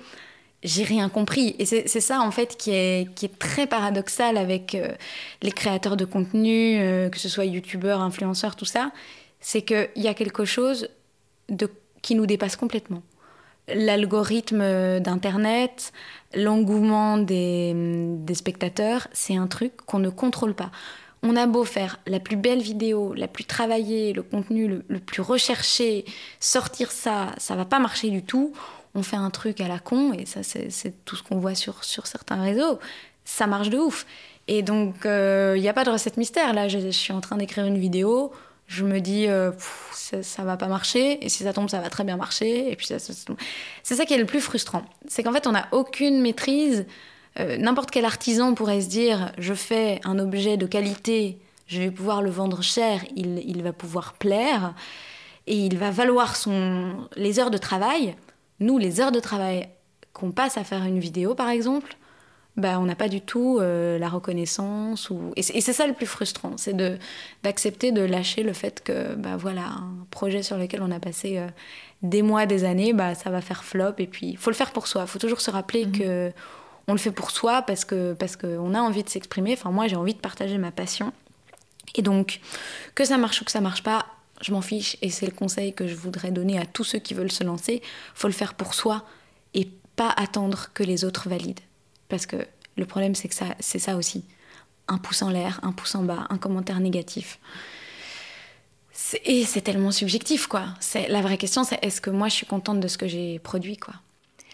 [0.62, 1.57] j'ai rien compris.
[1.59, 4.88] Et c'est ça, en fait, qui est, qui est très paradoxal avec euh,
[5.42, 8.92] les créateurs de contenu, euh, que ce soit youtubeurs, influenceurs, tout ça.
[9.40, 10.88] C'est qu'il y a quelque chose
[11.48, 11.68] de,
[12.01, 13.03] qui nous dépasse complètement.
[13.68, 15.92] L'algorithme d'Internet,
[16.35, 20.70] l'engouement des, des spectateurs, c'est un truc qu'on ne contrôle pas.
[21.25, 24.98] On a beau faire la plus belle vidéo, la plus travaillée, le contenu le, le
[24.98, 26.05] plus recherché,
[26.40, 28.53] sortir ça, ça va pas marcher du tout
[28.94, 31.85] on fait un truc à la con, et ça c'est tout ce qu'on voit sur,
[31.85, 32.78] sur certains réseaux,
[33.24, 34.07] ça marche de ouf.
[34.48, 36.52] Et donc, il euh, n'y a pas de recette mystère.
[36.52, 38.33] Là, je, suis en train d'écrire une vidéo,
[38.66, 39.52] je me dis, euh,
[39.92, 42.76] ça, ça, va pas marcher, et si ça tombe, ça va très bien marcher, et
[42.76, 44.83] puis ça, C'est ça qui est le plus frustrant.
[45.07, 46.87] C'est qu'en fait, on n'a aucune maîtrise.
[47.38, 51.90] Euh, n'importe quel artisan pourrait se dire, je fais un objet de qualité, je vais
[51.90, 54.74] pouvoir le vendre cher, il, il va pouvoir plaire,
[55.46, 58.16] et il va valoir son, les heures de travail.
[58.61, 59.69] Nous, les heures de travail
[60.12, 61.97] qu'on passe à faire une vidéo, par exemple,
[62.57, 65.09] bah, on n'a pas du tout euh, la reconnaissance.
[65.11, 65.33] Ou...
[65.37, 66.77] Et c'est ça le plus frustrant, c'est
[67.43, 71.38] d'accepter de, lâcher le fait que, bah, voilà, un projet sur lequel on a passé
[71.38, 71.47] euh,
[72.03, 73.95] des mois, des années, bah, ça va faire flop.
[73.99, 75.03] Et puis, il faut le faire pour soi.
[75.03, 75.99] Il faut toujours se rappeler qu'on mhm.
[75.99, 76.33] que
[76.88, 79.53] on le fait pour soi parce qu'on parce que a envie de s'exprimer.
[79.53, 81.12] Enfin, moi, j'ai envie de partager ma passion.
[81.95, 82.41] Et donc,
[82.95, 84.07] que ça marche ou que ça marche pas,
[84.42, 87.14] je m'en fiche et c'est le conseil que je voudrais donner à tous ceux qui
[87.14, 87.81] veulent se lancer.
[88.14, 89.05] Faut le faire pour soi
[89.55, 91.61] et pas attendre que les autres valident.
[92.09, 92.37] Parce que
[92.76, 94.24] le problème, c'est que ça, c'est ça aussi.
[94.88, 97.38] Un pouce en l'air, un pouce en bas, un commentaire négatif.
[99.24, 100.66] Et c'est tellement subjectif, quoi.
[100.81, 103.38] C'est, la vraie question, c'est est-ce que moi, je suis contente de ce que j'ai
[103.38, 103.94] produit, quoi?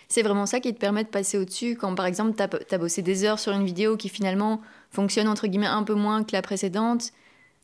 [0.09, 3.03] C'est vraiment ça qui te permet de passer au-dessus quand, par exemple, tu as bossé
[3.03, 6.43] des heures sur une vidéo qui finalement fonctionne, entre guillemets, un peu moins que la
[6.43, 7.13] précédente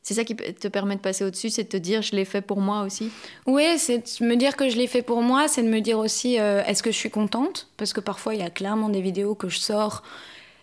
[0.04, 2.42] c'est ça qui te permet de passer au-dessus, c'est de te dire je l'ai fait
[2.42, 3.10] pour moi aussi?
[3.46, 5.98] Oui, c'est de me dire que je l'ai fait pour moi, c'est de me dire
[5.98, 7.68] aussi euh, est-ce que je suis contente?
[7.78, 10.02] Parce que parfois il y a clairement des vidéos que je sors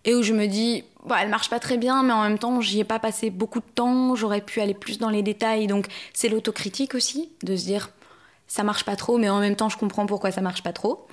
[0.05, 2.61] et où je me dis bah, elle marche pas très bien, mais en même temps
[2.61, 5.65] j'y ai pas passé beaucoup de temps, j'aurais pu aller plus dans les détails.
[5.65, 7.89] Donc c'est l'autocritique aussi, de se dire
[8.45, 11.07] ça marche pas trop, mais en même temps je comprends pourquoi ça marche pas trop.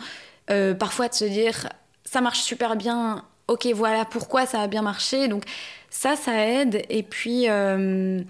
[0.51, 1.67] Euh, parfois de se dire
[2.05, 5.28] ça marche super bien, ok voilà pourquoi ça a bien marché.
[5.28, 5.44] Donc
[5.90, 6.82] ça, ça aide.
[6.88, 8.20] Et puis, euh,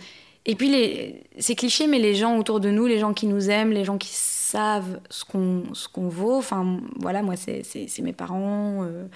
[0.47, 3.73] et puis c'est cliché, mais les gens autour de nous, les gens qui nous aiment,
[3.73, 6.37] les gens qui savent ce qu'on, ce vaut.
[6.37, 7.63] Enfin, voilà, moi, c'est,
[8.01, 8.85] mes parents.
[8.85, 9.07] Euh,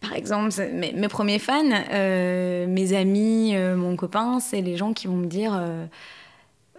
[0.00, 5.06] par exemple, mes, mes, premiers fans, euh, mes amis, mon copain, c'est les gens qui
[5.06, 5.60] vont me dire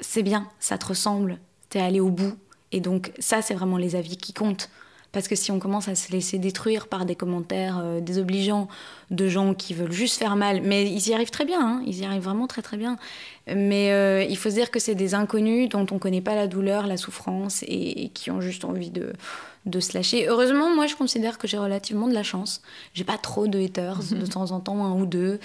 [0.01, 2.35] c'est bien, ça te ressemble, t'es allé au bout.
[2.71, 4.69] Et donc, ça, c'est vraiment les avis qui comptent.
[5.11, 8.67] Parce que si on commence à se laisser détruire par des commentaires euh, désobligeants
[9.09, 11.99] de gens qui veulent juste faire mal, mais ils y arrivent très bien, hein, ils
[11.99, 12.97] y arrivent vraiment très très bien.
[13.47, 16.35] Mais euh, il faut se dire que c'est des inconnus dont on ne connaît pas
[16.35, 19.13] la douleur, la souffrance et, qui ont juste envie de,
[19.65, 20.27] de se lâcher.
[20.27, 22.61] Heureusement, moi je considère que j'ai relativement de la chance.
[22.93, 25.39] J'ai pas trop de haters, de temps en temps un ou deux.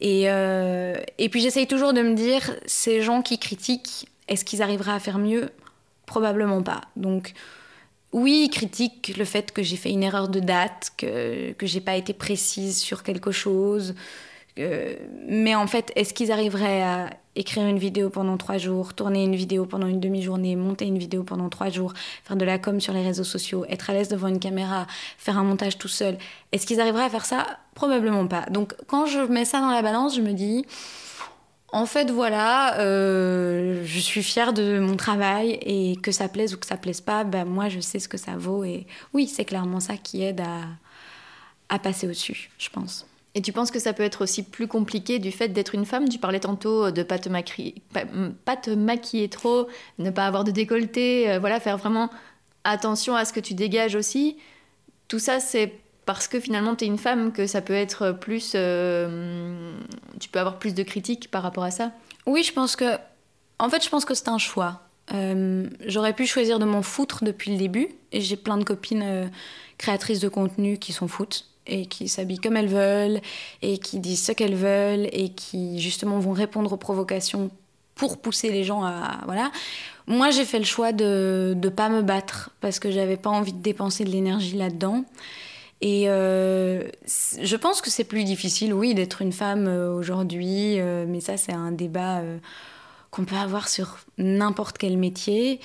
[0.00, 4.62] Et, euh, et puis j'essaye toujours de me dire, ces gens qui critiquent, est-ce qu'ils
[4.62, 5.50] arriveraient à faire mieux?
[6.06, 6.82] Probablement pas.
[6.96, 7.34] Donc
[8.14, 11.96] oui, critique le fait que j'ai fait une erreur de date, que, que j'ai pas
[11.96, 13.96] été précise sur quelque chose.
[15.28, 19.34] mais en fait, est-ce qu'ils arriveraient à écrire une vidéo pendant trois jours, tourner une
[19.34, 22.92] vidéo pendant une demi-journée, monter une vidéo pendant trois jours, faire de la com sur
[22.92, 24.86] les réseaux sociaux, être à l'aise devant une caméra,
[25.18, 26.16] faire un montage tout seul?
[26.52, 27.58] Est-ce qu'ils arriveraient à faire ça?
[27.74, 28.46] Probablement pas.
[28.48, 30.64] Donc quand je mets ça dans la balance, je me dis
[31.74, 36.56] en fait, voilà, euh, je suis fière de mon travail et que ça plaise ou
[36.56, 39.44] que ça plaise pas, ben moi je sais ce que ça vaut et oui, c'est
[39.44, 40.40] clairement ça qui aide
[41.68, 43.08] à, passer au-dessus, je pense.
[43.34, 46.08] Et tu penses que ça peut être aussi plus compliqué du fait d'être une femme?
[46.08, 47.28] Tu parlais tantôt de pas te,
[48.44, 49.66] pas, te maquiller trop,
[49.98, 52.08] ne pas avoir de décolleté, euh, voilà, faire vraiment
[52.62, 54.36] attention à ce que tu dégages aussi.
[55.08, 55.72] Tout ça, c'est
[56.06, 59.74] parce que finalement tu es une femme que ça peut être plus euh,
[60.20, 61.92] tu peux avoir plus de critiques par rapport à ça?
[62.26, 62.96] Oui je pense que
[63.58, 67.24] en fait je pense que c'est un choix euh, j'aurais pu choisir de m'en foutre
[67.24, 69.26] depuis le début et j'ai plein de copines euh,
[69.76, 73.20] créatrices de contenu qui s'en foutent et qui s'habillent comme elles veulent
[73.62, 77.50] et qui disent ce qu'elles veulent et qui justement vont répondre aux provocations
[77.94, 79.50] pour pousser les gens à voilà.
[80.06, 83.52] Moi, j'ai fait le choix de ne pas me battre parce que j'avais pas envie
[83.52, 85.04] de dépenser de l'énergie là-dedans.
[85.80, 91.04] Et euh, je pense que c'est plus difficile, oui, d'être une femme euh, aujourd'hui, euh,
[91.06, 92.22] mais ça, c'est un débat
[93.10, 95.60] qu'on peut avoir sur n'importe quel métier.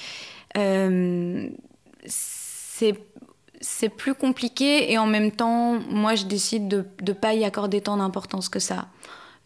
[2.05, 2.95] c'est
[3.61, 7.81] c'est plus compliqué et en même temps, moi, je décide de ne pas y accorder
[7.81, 8.87] tant d'importance que ça.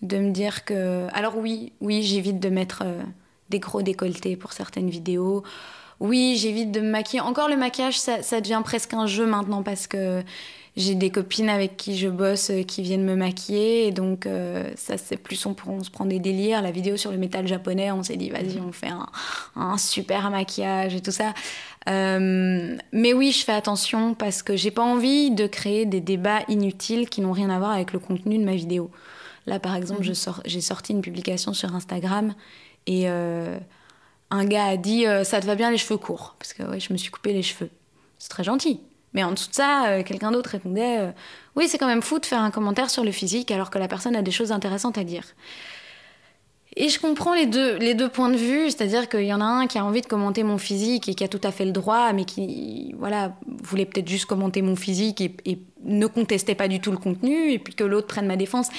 [0.03, 1.07] De me dire que...
[1.13, 2.83] Alors oui, oui, j'évite de mettre
[3.49, 5.41] des gros décolletés pour certaines vidéos.
[6.03, 7.21] Oui, j'évite de me maquiller.
[7.21, 10.21] Encore le maquillage, ça, ça, devient presque un jeu maintenant parce que
[10.75, 13.87] j'ai des copines avec qui je bosse euh, qui viennent me maquiller.
[13.87, 16.61] Et donc, euh, ça, c'est plus on, on se prend des délires.
[16.61, 19.07] La vidéo sur le métal japonais, on s'est dit, vas-y, on fait un,
[19.55, 21.33] un, super maquillage et tout ça.
[21.87, 26.41] Euh, mais oui, je fais attention parce que j'ai pas envie de créer des débats
[26.49, 28.91] inutiles qui n'ont rien à voir avec le contenu de ma vidéo.
[29.47, 30.13] Là, par exemple, mhm.
[30.43, 32.33] j'ai sorti une publication sur Instagram
[32.87, 33.57] et euh,
[34.33, 36.79] un gars a dit euh, Ça te va bien les cheveux courts Parce que ouais,
[36.79, 37.69] je me suis coupé les cheveux.
[38.17, 38.79] C'est très gentil.
[39.13, 41.13] Mais en dessous de ça, euh, quelqu'un d'autre répondait
[41.55, 43.87] Oui, c'est quand même fou de faire un commentaire sur le physique alors que la
[43.87, 45.23] personne a des choses intéressantes à dire.
[46.75, 49.45] Et je comprends les deux, les deux points de vue, c'est-à-dire qu'il y en a
[49.45, 51.71] un qui a envie de commenter mon physique et qui a tout à fait le
[51.71, 56.69] droit, mais qui voilà, voulait peut-être juste commenter mon physique et, et, ne contestait pas
[56.69, 58.69] du tout le contenu, et puis que l'autre prenne ma défense.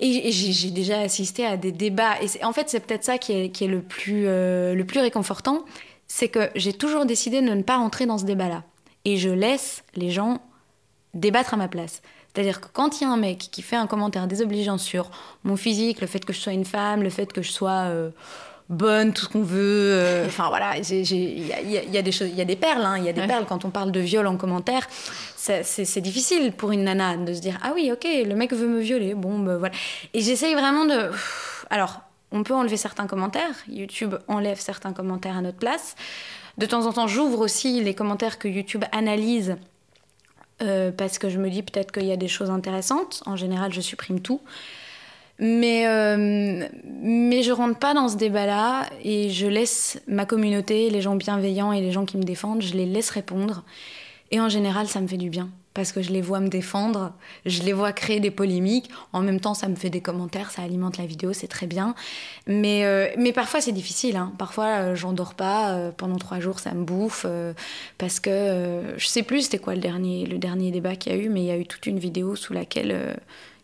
[0.00, 2.16] Et, j'ai déjà assisté à des débats.
[2.20, 5.64] Et en fait, c'est peut-être ça qui est, euh, le plus réconfortant.
[6.06, 8.64] C'est que j'ai toujours décidé de ne pas rentrer dans ce débat-là.
[9.04, 10.40] Et je laisse les gens
[11.14, 12.02] débattre à ma place.
[12.32, 15.10] C'est-à-dire que quand il y a un mec qui fait un commentaire désobligeant sur
[15.44, 17.88] mon physique, le fait que je sois une femme, le fait que je sois.
[17.88, 18.10] Euh,
[18.68, 19.92] bonne, tout ce qu'on veut.
[19.92, 23.04] Euh, enfin voilà, il y, a, des choses, il y a des perles, hein, il
[23.04, 23.44] y a des perles.
[23.46, 24.86] Quand on parle de viol en commentaire,
[25.36, 28.80] c'est difficile pour une nana de se dire ah oui ok le mec veut me
[28.80, 29.74] violer, bon ben voilà.
[30.14, 31.10] Et j'essaye vraiment de,
[31.70, 32.00] alors
[32.32, 35.94] on peut enlever certains commentaires, YouTube enlève certains commentaires à notre place.
[36.56, 39.56] De temps en temps, j'ouvre aussi les commentaires que YouTube analyse.
[40.62, 43.24] Euh, parce que je me dis peut-être qu'il y a des choses intéressantes.
[43.26, 44.40] En général, je supprime tout.
[45.38, 51.00] Mais, euh, mais je rentre pas dans ce débat-là et je laisse ma communauté, les
[51.00, 53.64] gens bienveillants et les gens qui me défendent, je les laisse répondre.
[54.30, 57.12] Et en général, ça me fait du bien parce que je les vois me défendre,
[57.46, 58.88] je les vois créer des polémiques.
[59.12, 61.96] En même temps, ça me fait des commentaires, ça alimente la vidéo, c'est très bien.
[62.46, 64.16] Mais, euh, mais parfois, c'est difficile.
[64.16, 64.32] Hein.
[64.38, 65.90] Parfois, euh, j'en dors pas.
[65.96, 67.26] pendant trois jours, ça me bouffe.
[67.98, 71.18] parce que je sais plus c'était quoi le dernier, le dernier débat qu'il y a
[71.18, 73.16] eu, mais il y a eu toute une vidéo sous laquelle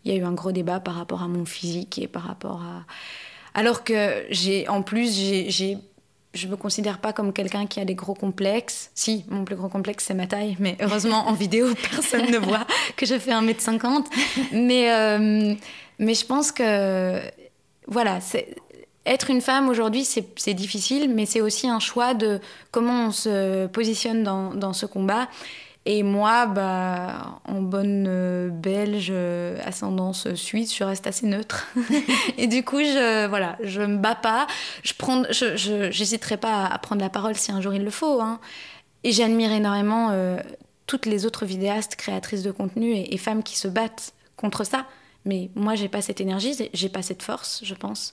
[0.04, 2.62] il y a eu un gros débat par rapport à mon physique et par rapport
[2.62, 2.84] à.
[3.54, 5.78] Alors que j'ai, en plus, j'ai,
[6.34, 8.90] je me considère pas comme quelqu'un qui a des gros complexes.
[8.94, 12.66] Si, mon plus gros complexe, c'est ma taille, mais heureusement, en vidéo, personne ne voit
[12.96, 14.06] que je fais 1m50.
[14.52, 15.54] Mais, euh,
[15.98, 17.20] mais je pense que,
[17.88, 18.20] voilà,
[19.06, 23.66] être une femme aujourd'hui, c'est, difficile, mais c'est aussi un choix de comment on se
[23.66, 25.28] positionne dans, dans ce combat.
[25.86, 31.68] Et moi, bah, en bonne euh, belge, euh, ascendance suisse, je reste assez neutre.
[32.38, 34.46] et du coup, je voilà, je me bats pas.
[34.82, 38.20] Je prends, je, j'hésiterai pas à prendre la parole si un jour il le faut.
[38.20, 38.40] Hein.
[39.04, 40.38] Et j'admire énormément euh,
[40.86, 44.86] toutes les autres vidéastes, créatrices de contenu et, et, femmes qui se battent contre ça.
[45.24, 48.12] Mais moi, j'ai pas cette énergie, j'ai pas cette force, je pense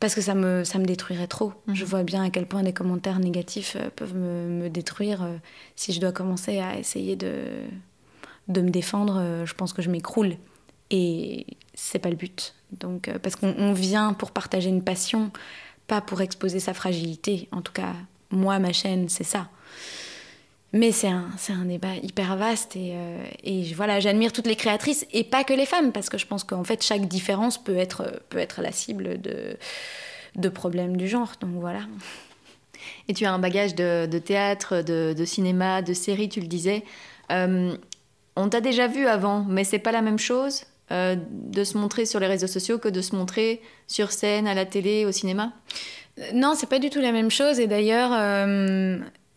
[0.00, 1.52] parce que ça me, ça me détruirait trop.
[1.66, 1.74] Mhm.
[1.74, 5.22] Je vois bien à quel point des commentaires négatifs euh, peuvent me, me détruire.
[5.22, 5.36] Euh,
[5.76, 7.44] si je dois commencer à essayer de,
[8.48, 10.36] de me défendre, euh, je pense que je m'écroule.
[10.90, 12.54] Et c'est pas le but.
[12.72, 15.30] Donc, parce qu'on vient pour partager une passion,
[15.86, 17.48] pas pour exposer sa fragilité.
[17.52, 17.94] En tout cas,
[18.30, 19.48] moi, ma chaîne, c'est ça.
[20.74, 25.06] Mais c'est un, un, débat hyper vaste et, euh, et voilà, j'admire toutes les créatrices
[25.12, 28.20] et pas que les femmes parce que je pense qu'en fait chaque différence peut être,
[28.28, 29.56] peut être la cible de,
[30.34, 31.34] de problèmes du genre.
[31.40, 31.82] Donc voilà.
[33.06, 36.48] Et tu as un bagage de, de théâtre, de, de, cinéma, de série, tu le
[36.48, 36.82] disais.
[37.30, 37.76] Euh,
[38.34, 42.04] on t'a déjà vu avant, mais c'est pas la même chose euh, de se montrer
[42.04, 45.52] sur les réseaux sociaux que de se montrer sur scène, à la télé, au cinéma?
[46.34, 47.60] Non, c'est pas du tout la même chose.
[47.60, 48.10] Et d'ailleurs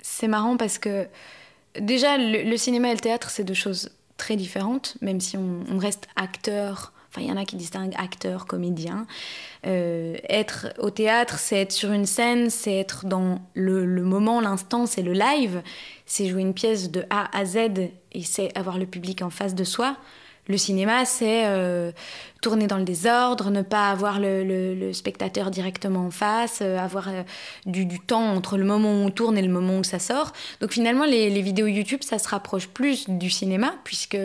[0.10, 1.08] c'est marrant parce que
[1.80, 6.08] déjà, le, cinéma et le théâtre, c'est deux choses très différentes, même si on, reste
[6.16, 6.94] acteur.
[7.10, 9.06] Enfin, il y en a qui distinguent acteur, comédien.
[9.66, 14.86] Euh, être au théâtre, c'est être sur une scène, c'est être dans le, moment, l'instant,
[14.86, 15.62] c'est le live.
[16.06, 17.58] C'est jouer une pièce de A à Z
[18.14, 19.98] et c'est avoir le public en face de soi.
[20.48, 21.92] Le cinéma, c'est euh,
[22.42, 27.24] tourner dans le désordre, ne pas avoir le, spectateur directement en face, euh, avoir euh,
[27.66, 30.32] du, temps entre le moment où on tourne et le moment où ça sort.
[30.62, 34.18] Donc finalement, les, vidéos YouTube, ça se rapproche plus du cinéma, puisque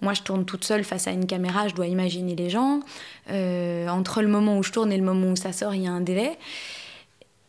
[0.00, 2.80] moi, je tourne toute seule face à une caméra, je dois imaginer les gens.
[3.28, 5.92] entre le moment où je tourne et le moment où ça sort, il y a
[5.92, 6.38] un délai.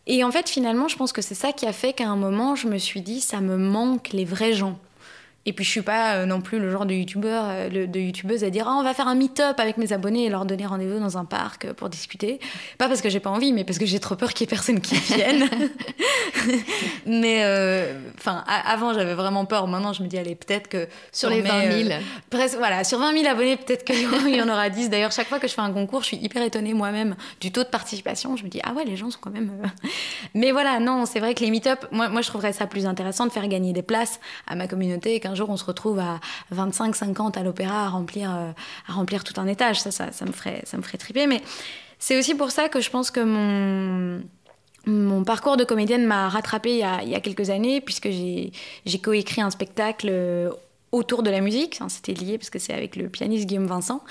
[0.05, 2.55] Et en fait, finalement, je pense que c'est ça qui a fait qu'à un moment,
[2.55, 4.77] je me suis dit, ça me manque les vrais gens.
[5.45, 8.45] Et puis je suis pas euh, non plus le genre de youtubeur, euh, de youtubeuse
[8.45, 10.99] à dire oh, on va faire un meet-up avec mes abonnés et leur donner rendez-vous
[10.99, 12.39] dans un parc euh, pour discuter.
[12.77, 14.55] Pas parce que j'ai pas envie, mais parce que j'ai trop peur qu'il y ait
[14.55, 15.49] personne qui vienne.
[17.05, 17.43] mais
[18.17, 19.67] enfin, avant j'avais vraiment peur.
[19.67, 21.89] Maintenant je me dis allez peut-être que sur, les 20 000,
[22.29, 24.89] presque voilà, sur 20 000 abonnés peut-être qu'il y en aura 10.
[24.89, 27.63] D'ailleurs chaque fois que je fais un concours, je suis hyper étonnée moi-même du taux
[27.63, 28.37] de participation.
[28.37, 29.51] Je me dis ah ouais les gens sont quand même.
[30.33, 33.25] mais voilà non c'est vrai que les meet-up, moi, moi je trouverais ça plus intéressant
[33.25, 36.19] de faire gagner des places à ma communauté qu'un jour on se retrouve à
[36.51, 38.51] 25, 50 à l'opéra à remplir, euh,
[38.87, 39.81] à remplir tout un étage.
[39.81, 41.27] Ça, ça, ça, me ferait, ça me ferait triper.
[41.27, 41.41] Mais
[41.99, 44.23] c'est aussi pour ça que je pense que mon,
[44.85, 48.09] mon parcours de comédienne m'a rattrapée il y, a, il y, a, quelques années, puisque
[48.09, 50.49] j'ai coécrit un spectacle euh,
[50.91, 51.79] autour de la musique.
[51.87, 54.03] C'était lié parce que c'est avec le pianiste Guillaume Vincent.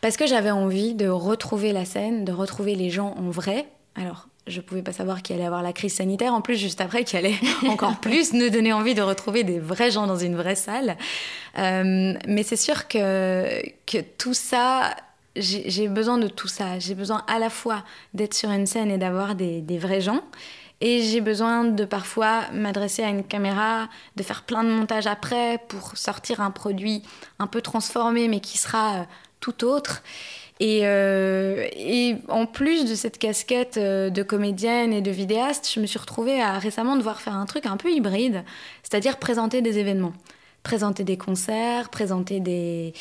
[0.00, 3.66] Parce que j'avais envie de retrouver la scène, de retrouver les gens en vrai.
[3.94, 6.34] Alors, je pouvais pas savoir qu'il allait avoir la crise sanitaire.
[6.34, 9.90] En plus, juste après, qu'il allait encore plus nous donner envie de retrouver des vrais
[9.90, 10.96] gens dans une vraie salle.
[11.58, 14.94] Euh, mais c'est sûr que, que tout ça,
[15.36, 16.78] j'ai besoin de tout ça.
[16.78, 20.22] J'ai besoin à la fois d'être sur une scène et d'avoir des, des, vrais gens.
[20.80, 25.58] Et j'ai besoin de parfois m'adresser à une caméra, de faire plein de montages après
[25.68, 27.02] pour sortir un produit
[27.38, 29.04] un peu transformé, mais qui sera euh,
[29.40, 30.02] tout autre.
[30.62, 35.86] Euh, et, en plus de cette casquette euh, de comédienne et de vidéaste, je me
[35.86, 38.44] suis retrouvée à récemment devoir faire un truc un peu hybride,
[38.82, 40.12] c'est-à-dire présenter des événements.
[40.62, 42.94] Présenter des concerts, présenter des,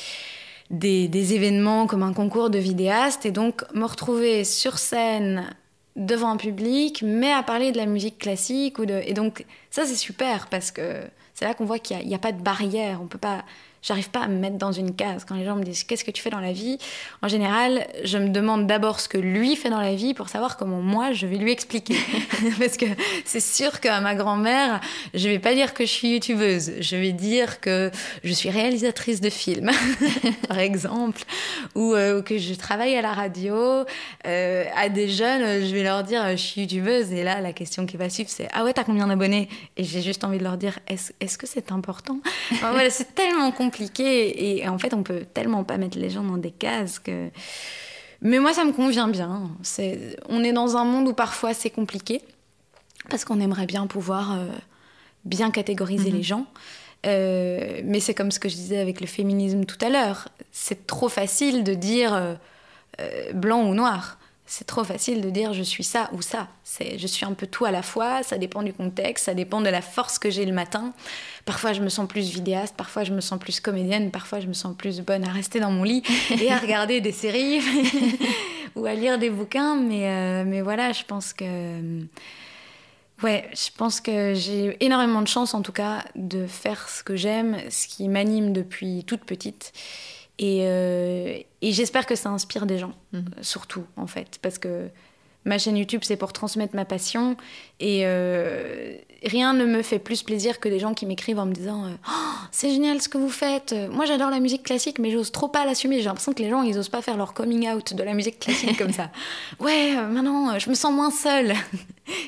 [0.70, 5.56] des, événements comme un concours de vidéaste, et donc me retrouver sur scène
[5.96, 8.80] devant un public, mais à parler de la musique classique.
[8.80, 9.02] Ou de...
[9.06, 11.02] Et donc ça c'est super parce que
[11.36, 13.46] c'est là qu'on voit qu'il n'y a, a, pas de barrière, on peut pas
[13.84, 15.26] J'arrive pas à me mettre dans une case.
[15.26, 16.78] Quand les gens me disent qu'est-ce que tu fais dans la vie,
[17.22, 20.56] en général, je me demande d'abord ce que lui fait dans la vie pour savoir
[20.56, 21.98] comment moi je vais lui expliquer.
[22.60, 22.86] Parce que
[23.26, 24.80] c'est sûr qu'à ma grand-mère,
[25.14, 26.72] je vais pas dire que je suis youtubeuse.
[26.80, 27.92] Je vais dire que
[28.24, 29.72] je suis réalisatrice de films,
[30.48, 31.22] par exemple,
[31.76, 33.84] euh, ou, que je travaille à la radio.
[34.26, 37.12] Euh, à des jeunes, je vais leur dire je suis youtubeuse.
[37.12, 39.50] Et là, la question qui va suivre, c'est ah ouais, t'as combien d'abonnés?
[39.76, 42.20] Et j'ai juste envie de leur dire est-ce est -ce que c'est important?
[42.62, 46.24] Voilà, C'est tellement compliqué compliqué et en fait on peut tellement pas mettre les gens
[46.24, 47.30] dans des cases que
[48.22, 49.52] mais moi ça me convient bien.
[49.64, 52.22] C'est on est dans un monde où parfois c'est compliqué
[53.10, 54.46] parce qu'on aimerait bien pouvoir euh,
[55.26, 56.18] bien catégoriser mhm.
[56.18, 56.46] les gens.
[57.06, 60.30] Euh, mais c'est comme ce que je disais avec le féminisme tout à l'heure.
[60.52, 62.36] C'est trop facile de dire euh,
[63.34, 66.48] blanc ou noir c'est trop facile de dire je suis ça ou ça.
[66.64, 69.62] C'est je suis un peu tout à la fois, ça dépend du contexte, ça dépend
[69.62, 70.94] de la force que j'ai le matin.
[71.46, 74.54] Parfois je me sens plus vidéaste, parfois je me sens plus comédienne, parfois je me
[74.54, 76.04] sens plus bonne à rester dans mon lit
[76.42, 77.62] et à regarder des séries
[78.76, 79.76] ou à lire des bouquins.
[79.76, 82.04] Mais, euh, mais voilà, je pense que
[83.24, 87.16] ouais, je pense que j'ai énormément de chance en tout cas de faire ce que
[87.16, 89.72] j'aime, ce qui m'anime depuis toute petite.
[90.44, 93.26] Euh, et, j'espère que ça inspire des gens, mhm.
[93.42, 94.40] surtout, en fait.
[94.42, 94.90] Parce que
[95.46, 97.38] ma chaîne YouTube, c'est pour transmettre ma passion.
[97.80, 101.54] Et euh, rien ne me fait plus plaisir que des gens qui m'écrivent en me
[101.54, 103.76] disant euh, oh, C'est génial ce que vous faites.
[103.92, 106.00] Moi, j'adore la musique classique, mais j'ose trop pas l'assumer.
[106.00, 108.40] J'ai l'impression que les gens, ils osent pas faire leur coming out de la musique
[108.40, 109.12] classique comme ça.
[109.60, 111.54] Ouais, maintenant, je me sens moins seule.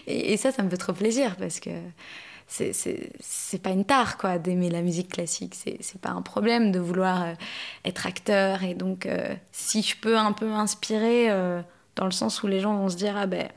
[0.07, 1.71] et, et ça, ça me fait trop plaisir parce que
[2.47, 5.55] c'est pas une tare quoi d'aimer la musique classique.
[5.55, 7.33] C'est pas un problème de vouloir euh,
[7.83, 8.63] être acteur.
[8.63, 11.61] Et donc euh, si je peux un peu inspirer euh,
[11.95, 13.47] dans le sens où les gens vont se dire ah ben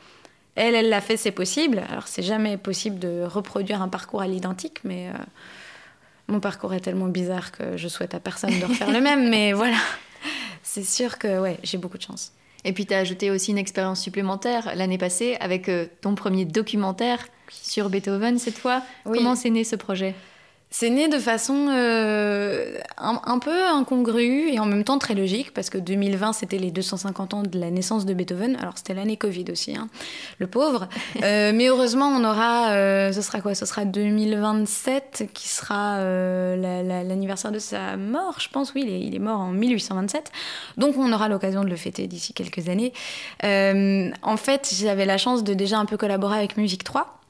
[0.54, 1.82] elle elle l'a fait c'est possible.
[1.90, 5.10] Alors c'est jamais possible de reproduire un parcours à l'identique mais
[6.26, 9.28] mon parcours est tellement bizarre que je souhaite à personne de refaire le même.
[9.30, 9.78] Mais voilà.
[10.62, 12.32] C'est sûr que ouais j'ai beaucoup de chance
[12.64, 17.26] et puis tu as ajouté aussi une expérience supplémentaire l'année passée avec ton premier documentaire
[17.50, 18.82] sur Beethoven cette fois.
[19.04, 20.14] Comment s'est né ce projet?
[20.70, 25.70] C'est né de façon euh, un, peu incongrue et en même temps très logique parce
[25.70, 28.56] que 2020 c'était les 250 ans de la naissance de Beethoven.
[28.56, 29.88] Alors c'était l'année Covid aussi, hein,
[30.38, 30.88] le pauvre.
[31.24, 33.54] Euh, mais heureusement on aura, euh, ce sera quoi?
[33.54, 35.98] Ce sera 2027 qui sera
[36.56, 38.72] l'anniversaire de sa mort, je pense.
[38.74, 40.30] Oui, il est, il est, mort en 1827.
[40.76, 42.92] Donc on aura l'occasion de le fêter d'ici quelques années.
[43.42, 47.20] en fait j'avais la chance de déjà un peu collaborer avec Musique 3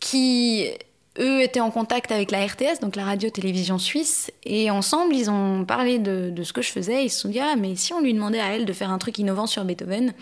[0.00, 0.70] qui
[1.18, 5.64] eux étaient en contact avec la RTS, donc la radio-télévision suisse, et ensemble, ils ont
[5.64, 7.04] parlé de, ce que je faisais.
[7.04, 8.98] Ils se sont dit, ah, mais si on lui demandait à elle de faire un
[8.98, 10.12] truc innovant sur Beethoven,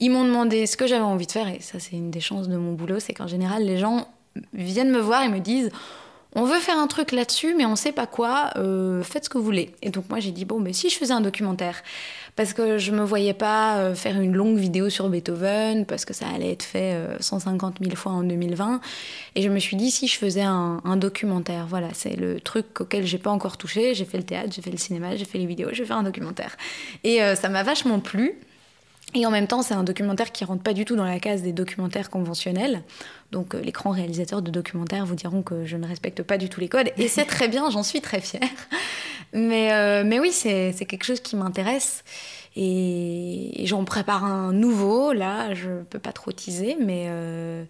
[0.00, 2.48] ils m'ont demandé ce que j'avais envie de faire, et ça, c'est une des chances
[2.48, 4.08] de mon boulot, c'est qu'en général, les gens
[4.52, 5.70] viennent me voir et me disent,
[6.36, 9.38] on veut faire un truc là-dessus, mais on sait pas quoi, euh, faites ce que
[9.38, 9.70] vous voulez.
[9.82, 11.82] Et donc moi j'ai dit, bon, mais si je faisais un documentaire,
[12.36, 16.12] parce que je me voyais pas euh, faire une longue vidéo sur Beethoven, parce que
[16.12, 18.80] ça allait être fait 150 euh, 000 fois en 2020.
[19.36, 23.06] Et je me suis dit, si je faisais un, documentaire, voilà, c'est le truc auquel
[23.06, 23.94] j'ai pas encore touché.
[23.94, 25.96] J'ai fait le théâtre, j'ai fait le cinéma, j'ai fait les vidéos, je vais faire
[25.96, 26.56] un documentaire.
[27.02, 28.38] Et ça m'a vachement plu.
[29.14, 31.42] Et en même temps, c'est un documentaire qui rentre pas du tout dans la case
[31.42, 32.82] des documentaires conventionnels.
[33.34, 36.48] Donc, euh, les grands réalisateurs de documentaires vous diront que je ne respecte pas du
[36.48, 36.90] tout les codes.
[36.96, 38.48] Et c'est très bien, j'en suis très fière.
[39.32, 42.04] Mais, euh, mais oui, c'est quelque chose qui m'intéresse.
[42.54, 45.12] Et, j'en prépare un nouveau.
[45.12, 47.06] Là, je peux pas trop teaser, mais.
[47.08, 47.64] Euh,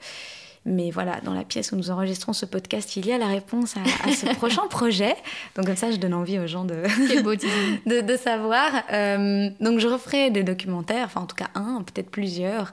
[0.66, 3.74] mais voilà, dans la pièce où nous enregistrons ce podcast, il y a la réponse
[3.76, 5.14] à, ce prochain projet.
[5.56, 6.74] Donc comme ça, je donne envie aux gens de,
[7.86, 8.70] de, de, savoir.
[8.90, 12.72] Euh, donc je referai des documentaires, enfin en tout cas un, peut-être plusieurs.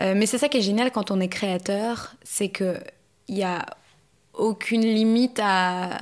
[0.00, 2.82] Euh, mais c'est ça qui est génial quand on est créateur, c'est qu'il
[3.28, 3.64] n'y a
[4.34, 5.98] aucune limite à,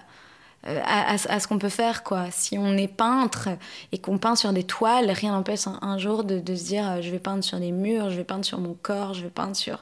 [0.67, 2.03] à, ce qu'on peut faire.
[2.03, 2.27] quoi.
[2.31, 3.49] Si on est peintre
[3.93, 7.19] et qu'on peint sur des toiles, rien n'empêche un, jour de, se dire je vais
[7.19, 9.81] peindre sur des murs, je vais peindre sur mon corps, je vais peindre sur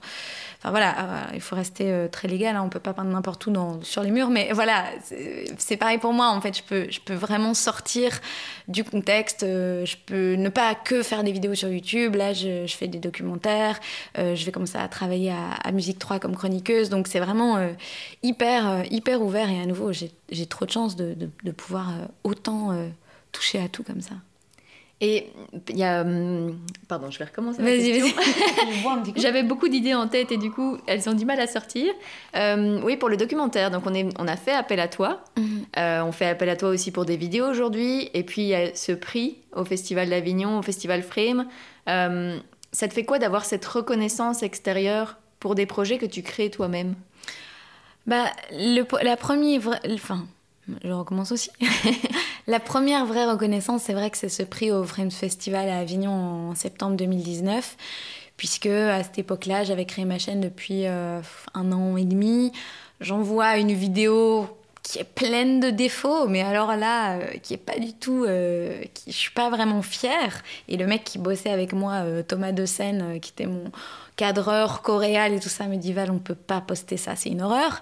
[0.62, 3.44] Enfin voilà, euh, il faut rester euh, très légal, hein, on peut pas peindre n'importe
[3.46, 4.84] où dans, sur les murs, mais voilà,
[5.58, 8.20] c'est pareil pour moi en fait, je peux, je peux vraiment sortir
[8.68, 12.64] du contexte, euh, je peux ne pas que faire des vidéos sur YouTube, là je,
[12.64, 13.80] je fais des documentaires,
[14.16, 17.58] je vais commencer à travailler à, Musique 3 comme chroniqueuse, donc c'est vraiment
[18.22, 20.12] hyper, hyper ouvert et à nouveau j'ai
[20.46, 21.92] trop de chance de, de, de pouvoir
[22.24, 22.70] autant
[23.32, 24.14] toucher à tout comme ça.
[25.04, 25.26] Et
[25.68, 26.02] il y a.
[26.02, 27.60] Hum, pardon, je vais recommencer.
[27.60, 29.12] Vas-y, vas-y.
[29.20, 31.92] J'avais beaucoup d'idées en tête et du coup, elles ont du mal à sortir.
[32.36, 33.72] Euh, oui, pour le documentaire.
[33.72, 35.24] Donc, on, est, on a fait appel à toi.
[35.36, 35.66] Mhm.
[35.76, 38.10] Euh, on fait appel à toi aussi pour des vidéos aujourd'hui.
[38.14, 41.48] Et puis, il y a ce prix au Festival d'Avignon, au Festival Frame.
[41.88, 42.38] Euh,
[42.70, 46.94] ça te fait quoi d'avoir cette reconnaissance extérieure pour des projets que tu crées toi-même?
[48.06, 48.30] Bah,
[49.02, 49.60] la première.
[49.92, 50.26] Enfin,
[50.84, 51.50] je recommence aussi.
[52.46, 56.50] la première vraie reconnaissance, c'est vrai que c'est ce prix au Frames Festival à Avignon
[56.50, 57.76] en septembre 2019,
[58.36, 61.20] puisque à cette époque-là, j'avais créé ma chaîne depuis euh,
[61.54, 62.52] un an et demi.
[63.00, 64.48] J'envoie une vidéo
[64.82, 68.82] qui est pleine de défauts, mais alors là, euh, qui est pas du tout, euh,
[68.94, 70.42] qui, je suis pas vraiment fière.
[70.68, 73.70] Et le mec qui bossait avec moi, Thomas De Seine, qui était mon
[74.16, 77.42] cadreur coréal et tout ça, me dit Val, on peut pas poster ça, c'est une
[77.42, 77.80] horreur.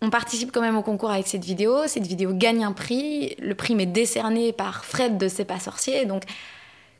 [0.00, 1.86] On participe quand même au concours avec cette vidéo.
[1.86, 3.34] Cette vidéo gagne un prix.
[3.40, 6.06] Le prix m'est décerné par Fred de C'est pas sorcier.
[6.06, 6.22] Donc,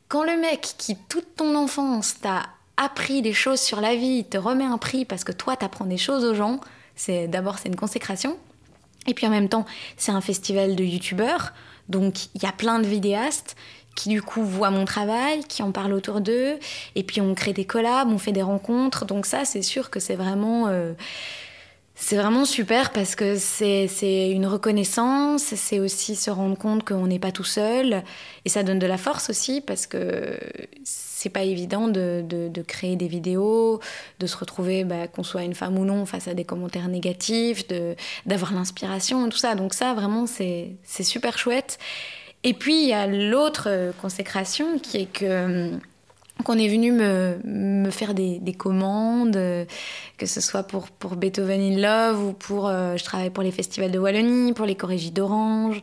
[0.09, 4.37] quand le mec qui, toute ton enfance, t'a appris des choses sur la vie, te
[4.37, 6.59] remet un prix parce que toi, t'apprends des choses aux gens,
[6.95, 8.37] c'est d'abord, c'est une consécration.
[9.09, 9.65] Et puis en même temps,
[9.97, 11.53] c'est un festival de youtubeurs.
[11.89, 13.55] Donc, il y a plein de vidéastes
[13.95, 16.57] qui du coup voient mon travail, qui en parlent autour d'eux,
[16.95, 19.05] et puis on crée des collabs, on fait des rencontres.
[19.05, 20.67] Donc ça, c'est sûr que c'est vraiment...
[20.67, 20.93] Euh,
[22.01, 27.19] c'est vraiment super parce que c'est une reconnaissance, c'est aussi se rendre compte qu'on n'est
[27.19, 28.03] pas tout seul
[28.45, 30.39] et ça donne de la force aussi parce que
[30.85, 33.81] c'est pas évident de, de, créer des vidéos,
[34.19, 37.65] de se retrouver, bah, qu'on soit une femme ou non, face à des commentaires négatifs,
[38.25, 39.55] d'avoir l'inspiration et tout ça.
[39.55, 41.79] Donc ça, vraiment, c'est super chouette.
[42.43, 45.73] Et puis, il y a l'autre consécration qui est que
[46.43, 49.37] qu'on est venu me, faire des, des, commandes,
[50.19, 52.67] que ce soit pour, Beethoven in Love ou pour.
[52.67, 55.81] Euh, je travaille pour les festivals de Wallonie, pour les Corrégies d'Orange,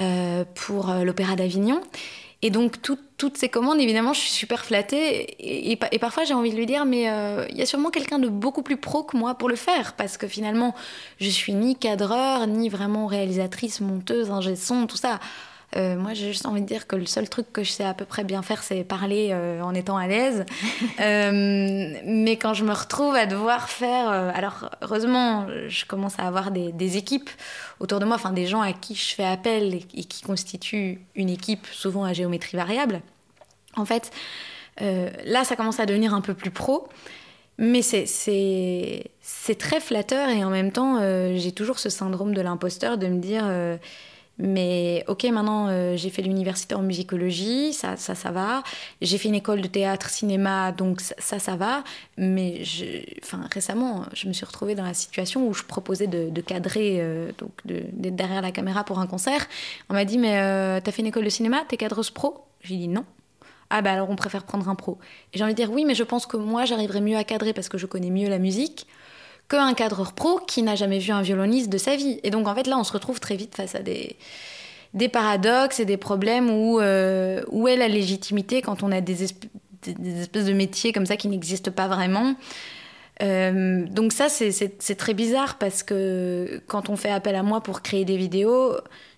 [0.00, 1.80] euh, pour euh, l'Opéra d'Avignon.
[2.42, 5.22] Et donc, toutes ces commandes, évidemment, je suis super flattée.
[5.40, 7.10] Et, et, parfois, j'ai envie de lui dire, mais
[7.50, 9.94] il y a sûrement quelqu'un de beaucoup plus pro que moi pour le faire.
[9.94, 10.72] Parce que finalement,
[11.20, 15.18] je suis ni cadreur, ni vraiment réalisatrice, monteuse, ingé son, tout ça.
[15.76, 17.92] Euh, moi, j'ai juste envie de dire que le seul truc que je sais à
[17.92, 20.44] peu près bien faire, c'est parler euh, en étant à l'aise.
[21.00, 24.08] Euh, mais quand je me retrouve à devoir faire...
[24.08, 27.30] alors, heureusement, je commence à avoir des, équipes
[27.78, 31.28] autour de moi, enfin des gens à qui je fais appel et, qui constituent une
[31.28, 33.00] équipe, souvent à géométrie variable.
[33.76, 34.10] En fait,
[34.80, 36.88] là, ça commence à devenir un peu plus pro.
[37.58, 41.00] Mais c'est très flatteur et en même temps,
[41.36, 43.44] j'ai toujours ce syndrome de l'imposteur de me dire
[44.38, 48.62] mais ok, maintenant euh, j'ai fait l'université en musicologie, ça, ça, ça va.
[49.02, 51.82] J'ai fait une école de théâtre, cinéma, donc ça, ça, va.
[52.16, 52.84] Mais je,
[53.52, 57.50] récemment, je me suis retrouvée dans la situation où je proposais de, cadrer, euh, donc
[57.64, 59.46] d'être derrière la caméra pour un concert.
[59.88, 62.44] On m'a dit, mais euh, t'as fait une école de cinéma, t'es cadreuse pro?
[62.62, 63.04] J'ai dit non.
[63.70, 64.98] Ah bah alors on préfère prendre un pro.
[65.34, 67.68] J'ai envie de dire oui, mais je pense que moi j'arriverai mieux à cadrer parce
[67.68, 68.86] que je connais mieux la musique
[69.48, 72.20] qu'un cadreur pro qui n'a jamais vu un violoniste de sa vie.
[72.22, 74.16] Et donc en fait là, on se retrouve très vite face à des,
[74.94, 79.22] des paradoxes et des problèmes où, euh, où est la légitimité quand on a des,
[79.22, 82.34] espèces de métiers comme ça qui n'existent pas vraiment.
[83.22, 87.82] Euh, donc ça, c'est très bizarre parce que quand on fait appel à moi pour
[87.82, 88.76] créer des vidéos,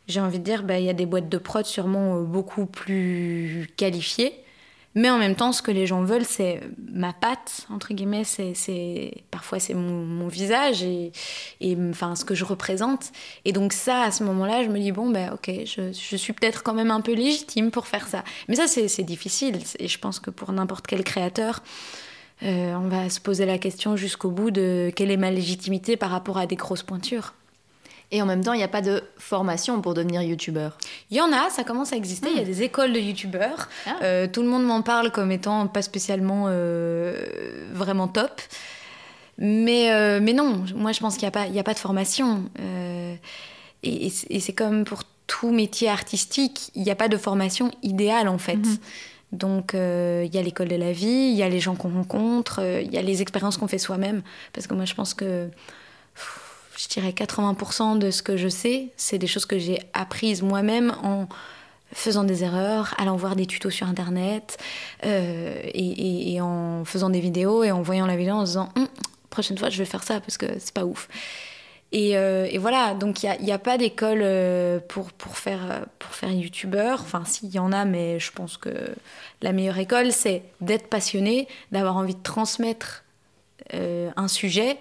[0.09, 3.69] j'ai envie de dire, bah, il y a des boîtes de prod sûrement beaucoup plus
[3.77, 4.40] qualifiées.
[4.97, 6.61] Mais en même temps, ce que les gens veulent, c'est
[6.91, 11.13] ma patte, entre guillemets, c'est, parfois c'est mon, visage et,
[11.61, 13.13] et, enfin, ce que je représente.
[13.45, 16.65] Et donc ça, à ce moment-là, je me dis, bon, ben ok, je, suis peut-être
[16.65, 18.25] quand même un peu légitime pour faire ça.
[18.49, 19.59] Mais ça, c'est, difficile.
[19.79, 21.63] Et je pense que pour n'importe quel créateur,
[22.43, 26.11] euh, on va se poser la question jusqu'au bout de quelle est ma légitimité par
[26.11, 27.35] rapport à des grosses pointures.
[28.13, 30.77] Et en même temps, il n'y a pas de formation pour devenir youtubeur.
[31.11, 32.29] Il y en a, ça commence à exister.
[32.31, 32.47] Il y a hmm.
[32.47, 33.69] des écoles de youtubeurs.
[33.87, 33.97] Ah.
[34.03, 37.15] Euh, tout le monde m'en parle comme étant pas spécialement euh,
[37.73, 38.41] vraiment top.
[39.39, 42.45] Mais, euh, mais non, moi je pense qu'il n'y a, pas, a pas de formation.
[43.83, 48.29] et, et c'est comme pour tout métier artistique, il n'y a pas de formation idéale
[48.29, 48.57] en fait.
[48.57, 48.77] Mhm.
[49.33, 52.61] Donc il y a l'école de la vie, il y a les gens qu'on rencontre,
[52.83, 54.23] il y a les expériences qu'on fait soi-même.
[54.53, 55.49] Parce que moi je pense que
[56.81, 60.95] je dirais 80% de ce que je sais, c'est des choses que j'ai apprises moi-même
[61.03, 61.29] en
[61.93, 64.57] faisant des erreurs, allant voir des tutos sur internet
[65.05, 68.87] euh, et, en faisant des vidéos et en voyant la vidéo en se disant hum,
[69.29, 71.09] prochaine fois je vais faire ça parce que c'est pas ouf.
[71.93, 76.31] Et, euh, voilà, donc il n'y a, pas d'école euh, pour, pour, faire, pour faire
[76.31, 77.01] youtubeur.
[77.03, 78.71] Enfin, s'il y en a, mais je pense que
[79.43, 83.05] la meilleure école, c'est d'être passionné, d'avoir envie de transmettre
[83.73, 84.79] un sujet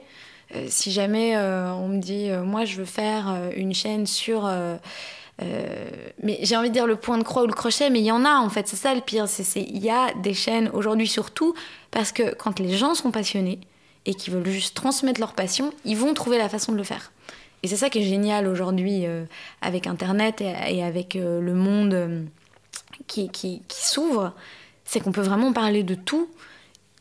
[0.68, 4.50] si jamais euh, on me dit, euh, moi je veux faire une chaîne sur...
[5.41, 8.12] mais j'ai envie de dire le point de croix ou le crochet, mais il y
[8.12, 9.26] en a en fait, c'est ça le pire.
[9.56, 11.54] Il y a des chaînes aujourd'hui surtout
[11.91, 13.60] parce que quand les gens sont passionnés
[14.06, 17.12] et qui veulent juste transmettre leur passion, ils vont trouver la façon de le faire.
[17.62, 19.06] Et c'est ça qui est génial aujourd'hui
[19.62, 22.26] avec Internet et, avec le monde
[23.08, 24.34] qui, qui s'ouvre,
[24.86, 26.30] c'est qu'on peut vraiment parler de tout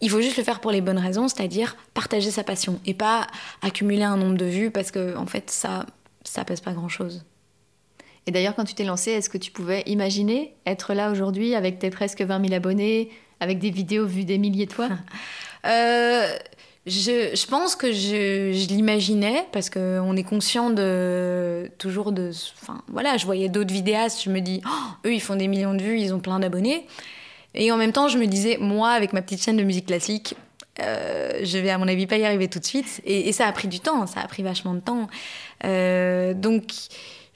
[0.01, 3.27] il faut juste le faire pour les bonnes raisons, c'est-à-dire partager sa passion et pas
[3.63, 5.87] accumuler un nombre de vues parce que en fait ça
[6.25, 7.25] ça pèse pas grand-chose.
[8.27, 11.79] Et d'ailleurs quand tu t'es lancé, est-ce que tu pouvais imaginer être là aujourd'hui avec
[11.79, 14.89] tes presque 20 000 abonnés, avec des vidéos vues des milliers de fois?
[15.67, 16.39] Euh,
[16.87, 22.31] je, je, pense que je, je l'imaginais parce qu'on est conscient de toujours de.
[22.63, 25.75] Enfin voilà, je voyais d'autres vidéastes, je me dis, oh, eux ils font des millions
[25.75, 26.87] de vues, ils ont plein d'abonnés.
[27.59, 30.37] Et en même temps, je me disais, moi, avec ma petite chaîne de musique classique,
[30.81, 33.01] euh, je vais à mon avis pas y arriver tout de suite.
[33.05, 35.09] Et, ça a pris du temps, ça a pris vachement de temps.
[35.65, 36.73] Euh, donc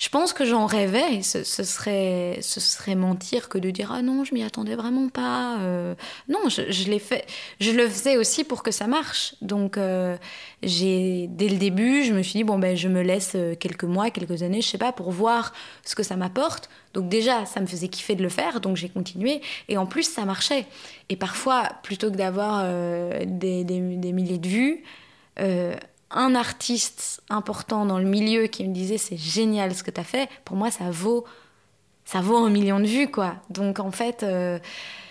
[0.03, 1.22] je pense que j'en rêvais.
[1.22, 5.61] Ce, serait, ce serait mentir que de dire ah non, je m'y attendais vraiment pas.
[5.61, 5.94] Euh,
[6.28, 7.24] non, je, je l'ai fait.
[7.61, 9.36] Je le faisais aussi pour que ça marche.
[9.42, 10.16] Donc euh,
[10.61, 14.11] dès le début, je me suis dit bon ben je me laisse euh, quelques mois,
[14.11, 15.53] quelques années, je sais pas, pour voir
[15.84, 16.68] ce que ça m'apporte.
[16.94, 19.40] Donc déjà, ça me faisait kiffer de le faire, donc j'ai continué.
[19.68, 20.66] Et en plus, ça marchait.
[21.11, 22.64] Et parfois, plutôt que d'avoir
[23.24, 24.82] des, des, milliers de vues
[26.15, 30.05] un artiste important dans le milieu qui me disait c'est génial ce que tu as
[30.05, 31.25] fait, pour moi ça vaut
[32.05, 33.37] ça vaut un million de vues quoi.
[33.51, 34.59] Donc en fait euh,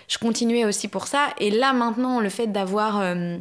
[0.08, 3.38] je continuais aussi pour ça et là maintenant le fait d'avoir euh,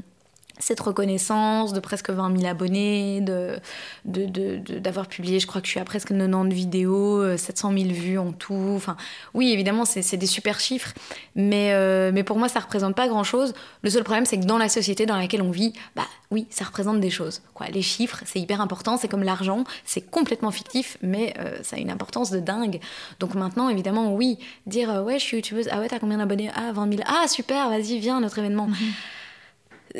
[0.61, 3.59] cette reconnaissance de presque 20 000 abonnés, de,
[4.05, 8.17] d'avoir publié, je crois que je suis à presque 90 vidéos, 700 euh, 000 vues
[8.17, 8.73] en tout.
[8.75, 8.95] Enfin,
[9.33, 10.93] oui, évidemment, c'est, des super chiffres,
[11.35, 13.53] mais, euh, mais pour moi, ça représente pas grand-chose.
[13.81, 16.63] Le seul problème, c'est que dans la société dans laquelle on vit, bah oui, ça
[16.63, 17.41] représente des choses.
[17.53, 17.67] Quoi.
[17.67, 21.79] Les chiffres, c'est hyper important, c'est comme l'argent, c'est complètement fictif, mais euh, ça a
[21.79, 22.79] une importance de dingue.
[23.19, 24.37] Donc maintenant, évidemment, oui,
[24.67, 26.51] dire ouais, je suis youtubeuse, ah ouais, t'as combien d'abonnés?
[26.55, 28.69] Ah, 20 000, ah super, vas-y, viens à notre événement.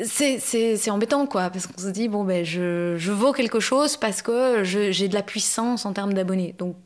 [0.04, 4.22] C'est embêtant, quoi, parce qu'on se dit, bon, ben, je, je vaux quelque chose parce
[4.22, 6.54] que j'ai de la puissance en termes d'abonnés.
[6.58, 6.76] Donc,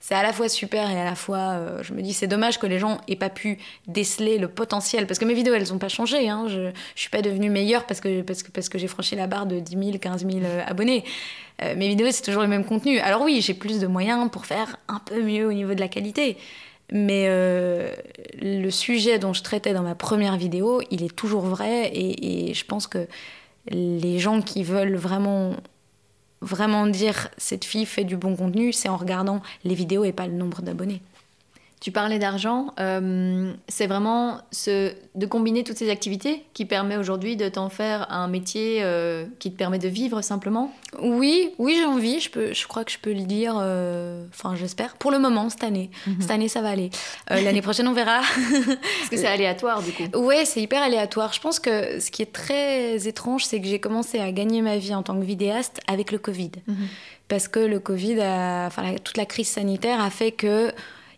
[0.00, 2.58] c'est à la fois super et à la fois, euh, je me dis, c'est dommage
[2.58, 5.06] que les gens aient pas pu déceler le potentiel.
[5.06, 6.28] Parce que mes vidéos, elles ont pas changé.
[6.28, 6.46] Hein.
[6.48, 9.26] Je, je suis pas devenue meilleure parce que, parce que, parce que j'ai franchi la
[9.26, 11.04] barre de 10 000, 15 000 abonnés.
[11.62, 13.00] Euh, mes vidéos, c'est toujours le même contenu.
[13.00, 15.88] Alors oui, j'ai plus de moyens pour faire un peu mieux au niveau de la
[15.88, 16.36] qualité.
[16.92, 17.92] Mais euh,
[18.40, 22.64] le sujet dont je traitais dans ma première vidéo, il est toujours vrai et, je
[22.64, 23.06] pense que
[23.70, 25.54] les gens qui veulent vraiment
[26.40, 30.26] vraiment dire cette fille fait du bon contenu, c'est en regardant les vidéos et pas
[30.26, 31.02] le nombre d'abonnés.
[31.80, 37.36] Tu parlais d'argent, euh, c'est vraiment ce, de combiner toutes ces activités qui permet aujourd'hui
[37.36, 40.72] de t'en faire un métier euh, qui te permet de vivre simplement?
[41.00, 44.56] Oui, oui j'ai envie, je, peux, je crois que je peux le dire, euh, enfin
[44.56, 45.90] j'espère, pour le moment cette année.
[46.08, 46.16] Mhm.
[46.20, 46.90] Cette année ça va aller.
[47.30, 48.22] L'année prochaine on verra.
[48.40, 51.32] Parce que c'est aléatoire du coup Ouais, c'est hyper aléatoire.
[51.32, 54.78] Je pense que ce qui est très étrange, c'est que j'ai commencé à gagner ma
[54.78, 56.50] vie en tant que vidéaste avec le Covid.
[56.66, 56.76] Mhm.
[57.28, 58.18] Parce que le Covid,
[58.66, 60.72] enfin toute la crise sanitaire a fait que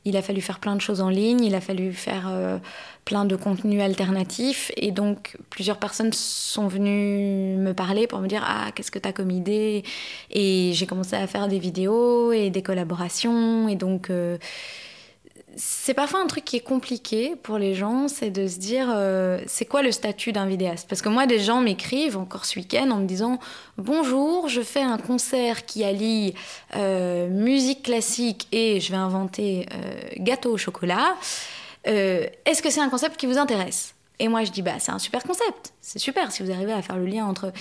[0.04, 2.58] il a fallu faire plein de choses en ligne, il a fallu faire euh,
[3.04, 4.72] plein de contenus alternatifs.
[4.76, 9.08] Et donc, plusieurs personnes sont venues me parler pour me dire Ah, qu'est-ce que tu
[9.08, 9.84] as comme idée?
[10.30, 13.68] Et j'ai commencé à faire des vidéos et des collaborations.
[13.68, 14.38] Et donc, euh,
[15.56, 19.40] c'est parfois un truc qui est compliqué pour les gens, c'est de se dire euh,
[19.46, 20.88] c'est quoi le statut d'un vidéaste?
[20.88, 23.38] Parce que moi, des gens m'écrivent encore ce week-end en me disant
[23.76, 26.34] bonjour, je fais un concert qui allie
[26.76, 31.16] euh, musique classique et je vais inventer euh, gâteau au chocolat.
[31.84, 33.94] Est-ce que c'est un concept qui vous intéresse?
[34.20, 36.82] Et moi, je dis bah c'est un super concept, c'est super si vous arrivez à
[36.82, 37.52] faire le lien entre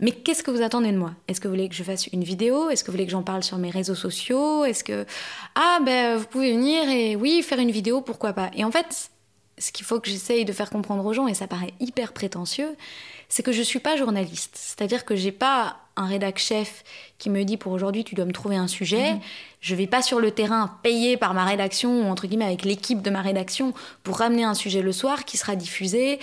[0.00, 1.12] mais qu'est-ce que vous attendez de moi?
[1.28, 2.68] Est-ce que vous voulez que je fasse une vidéo?
[2.70, 4.64] Est-ce que vous voulez que j'en parle sur mes réseaux sociaux?
[4.64, 5.06] Est-ce que
[5.54, 8.50] ah ben vous pouvez venir et oui faire une vidéo pourquoi pas?
[8.56, 9.10] Et en fait,
[9.58, 12.76] ce qu'il faut que j'essaye de faire comprendre aux gens et ça paraît hyper prétentieux,
[13.28, 14.52] c'est que je suis pas journaliste.
[14.54, 16.82] C'est-à-dire que j'ai pas un rédac chef
[17.18, 19.14] qui me dit pour aujourd'hui tu dois me trouver un sujet.
[19.14, 19.20] Mhm.
[19.60, 23.02] Je vais pas sur le terrain payé par ma rédaction ou entre guillemets avec l'équipe
[23.02, 26.18] de ma rédaction pour ramener un sujet le soir qui sera diffusé.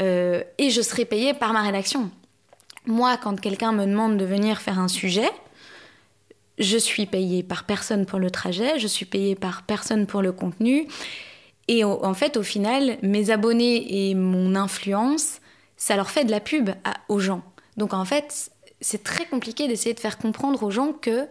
[0.00, 2.10] Euh, et je serai payé par ma rédaction.
[2.86, 5.28] Moi, quand quelqu'un me demande de venir faire un sujet,
[6.58, 10.32] je suis payée par personne pour le trajet, je suis payée par personne pour le
[10.32, 10.86] contenu.
[11.68, 15.40] Et en fait, au final, mes abonnés et mon influence,
[15.76, 16.70] ça leur fait de la pub
[17.08, 17.42] aux gens.
[17.76, 18.50] Donc en fait,
[18.86, 21.26] c'est très compliqué d'essayer de faire comprendre aux gens que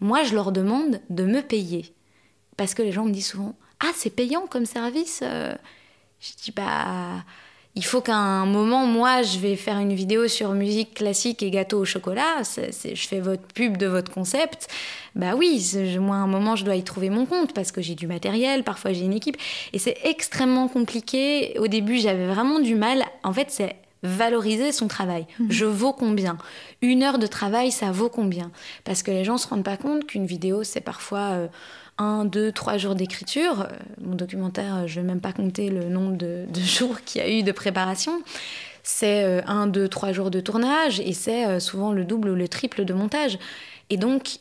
[0.00, 1.94] moi, je leur demande de me payer.
[2.58, 5.54] Parce que les gens me disent souvent Ah, c'est payant comme service euh.
[6.20, 7.24] Je dis Bah
[7.74, 11.50] il faut qu'à un moment, moi, je vais faire une vidéo sur musique classique et
[11.50, 14.66] gâteau au chocolat, je fais votre pub de votre concept.
[15.14, 15.64] Bah oui,
[16.00, 18.64] moi, à un moment, je dois y trouver mon compte parce que j'ai du matériel,
[18.64, 19.36] parfois j'ai une équipe.
[19.72, 21.56] Et c'est extrêmement compliqué.
[21.60, 23.04] Au début, j'avais vraiment du mal.
[23.22, 25.26] En fait, c'est valoriser son travail.
[25.38, 25.46] Mhm.
[25.50, 26.38] Je vaux combien?
[26.82, 28.50] Une heure de travail, ça vaut combien?
[28.84, 31.30] Parce que les gens ne se rendent pas compte qu'une vidéo, c'est parfois...
[31.32, 31.48] Euh,
[31.98, 33.62] un, deux, trois jours d'écriture.
[33.62, 37.20] Euh, mon documentaire, euh, je ne vais même pas compter le nombre de, jours qu'il
[37.20, 38.22] y a eu de préparation.
[38.82, 42.48] C'est euh, un, deux, trois jours de tournage et c'est souvent le double ou le
[42.48, 43.38] triple de montage.
[43.90, 44.38] Et donc,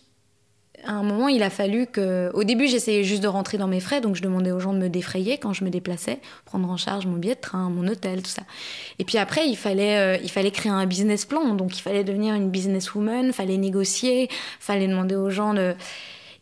[0.88, 2.32] à un moment, il a fallu que.
[2.34, 4.80] Au début, j'essayais juste de rentrer dans mes frais, donc je demandais aux gens de
[4.80, 8.22] me défrayer quand je me déplaçais, prendre en charge mon billet de train, mon hôtel,
[8.22, 8.44] tout ça.
[9.00, 12.34] Et puis après, il fallait, il fallait créer un business plan, donc il fallait devenir
[12.36, 14.30] une businesswoman, fallait négocier,
[14.60, 15.76] fallait demander aux gens de.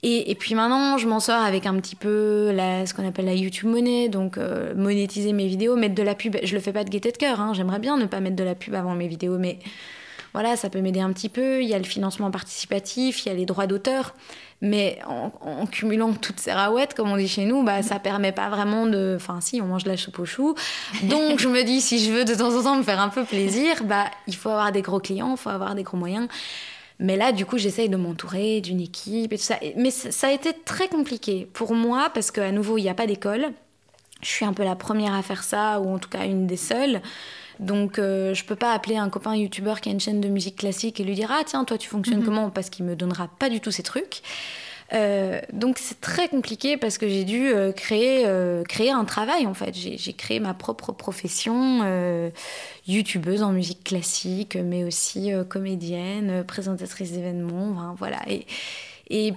[0.07, 3.33] Et, puis maintenant, je m'en sors avec un petit peu la, ce qu'on appelle la
[3.33, 6.37] YouTube monnaie, donc euh, monétiser mes vidéos, mettre de la pub.
[6.43, 7.53] Je le fais pas de gaieté de cœur, hein.
[7.55, 9.57] j'aimerais bien ne pas mettre de la pub avant mes vidéos, mais
[10.35, 11.63] voilà, ça peut m'aider un petit peu.
[11.63, 14.13] Il y a le financement participatif, il y a les droits d'auteur.
[14.59, 18.49] Mais en, cumulant toutes ces raouettes, comme on dit chez nous, bah, ça permet pas
[18.49, 19.13] vraiment de.
[19.15, 20.53] Enfin, si, on mange de la soupe aux choux.
[21.03, 23.23] Donc, je me dis, si je veux de temps en temps me faire un peu
[23.23, 26.27] plaisir, bah, il faut avoir des gros clients, il faut avoir des gros moyens.
[26.99, 29.55] Mais là, du coup, j'essaye de m'entourer d'une équipe et tout ça.
[29.77, 33.07] Mais ça a été très compliqué pour moi parce qu'à nouveau, il n'y a pas
[33.07, 33.53] d'école.
[34.21, 36.57] Je suis un peu la première à faire ça, ou en tout cas une des
[36.57, 37.01] seules.
[37.59, 40.57] Donc, euh, je peux pas appeler un copain youtubeur qui a une chaîne de musique
[40.57, 42.25] classique et lui dire Ah, tiens, toi, tu fonctionnes mhm.
[42.25, 42.49] comment?
[42.49, 44.21] Parce qu'il me donnera pas du tout ces trucs.
[44.93, 49.47] Euh, donc c'est très compliqué parce que j'ai dû euh, créer, euh, créer un travail
[49.47, 49.73] en fait.
[49.73, 51.83] J'ai créé ma propre profession,
[52.87, 58.19] youtubeuse en musique classique, mais aussi comédienne, présentatrice d'événements, voilà.
[58.27, 58.45] Et,
[59.09, 59.33] et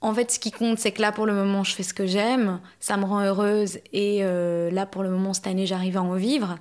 [0.00, 2.06] en fait, ce qui compte, c'est que là, pour le moment, je fais ce que
[2.06, 6.14] j'aime, ça me rend heureuse, et là, pour le moment, cette année, j'arrive à en
[6.14, 6.58] vivre.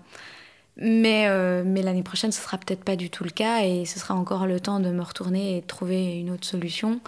[0.78, 1.30] Mais,
[1.64, 4.46] mais l'année prochaine, ce sera peut-être pas du tout le cas, et ce sera encore
[4.46, 7.00] le temps de me retourner et de trouver une autre solution.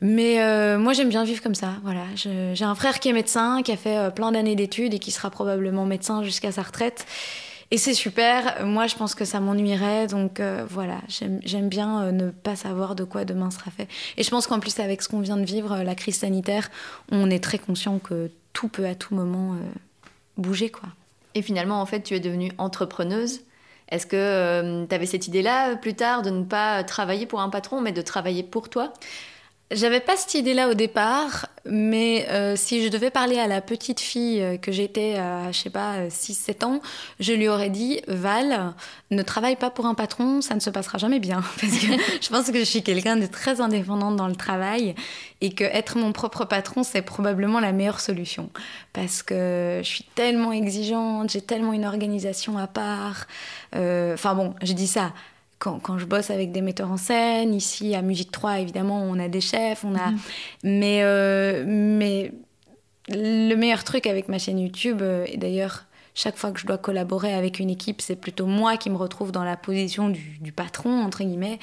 [0.00, 1.74] Mais euh, moi, j'aime bien vivre comme ça.
[1.82, 4.98] Voilà, j'ai un frère qui est médecin, qui a fait euh, plein d'années d'études et
[4.98, 7.06] qui sera probablement médecin jusqu'à sa retraite.
[7.70, 8.64] Et c'est super.
[8.64, 10.06] Moi, je pense que ça m'ennuierait.
[10.06, 13.88] Donc euh, voilà, j'aime bien ne pas savoir de quoi demain sera fait.
[14.18, 16.70] Et je pense qu'en plus, avec ce qu'on vient de vivre, la crise sanitaire,
[17.10, 19.56] on est très conscient que tout peut à tout moment
[20.36, 20.88] bouger, quoi.
[21.36, 23.42] Et finalement, en fait, tu es devenue entrepreneuse.
[23.90, 27.82] Est-ce que tu avais cette idée-là plus tard de ne pas travailler pour un patron,
[27.82, 28.94] mais de travailler pour toi?
[29.72, 33.98] J'avais pas cette idée-là au départ, mais euh, si je devais parler à la petite
[33.98, 36.80] fille euh, que j'étais à, je sais pas, 6-7 ans,
[37.18, 38.74] je lui aurais dit Val,
[39.10, 41.42] ne travaille pas pour un patron, ça ne se passera jamais bien.
[41.60, 41.86] Parce que
[42.22, 44.94] je pense que je suis quelqu'un de très indépendante dans le travail
[45.40, 48.50] et que être mon propre patron, c'est probablement la meilleure solution.
[48.92, 53.26] Parce que je suis tellement exigeante, j'ai tellement une organisation à part.
[53.74, 55.12] Euh, enfin bon, je dis ça
[55.58, 59.18] quand, quand, je bosse avec des metteurs en scène, ici à Musique 3, évidemment, on
[59.18, 60.10] a des chefs, on a.
[60.10, 60.18] Mhm.
[60.64, 62.32] Mais, euh, mais
[63.08, 65.84] le meilleur truc avec ma chaîne YouTube, euh, et d'ailleurs,
[66.14, 69.32] chaque fois que je dois collaborer avec une équipe, c'est plutôt moi qui me retrouve
[69.32, 71.58] dans la position du, du patron, entre guillemets.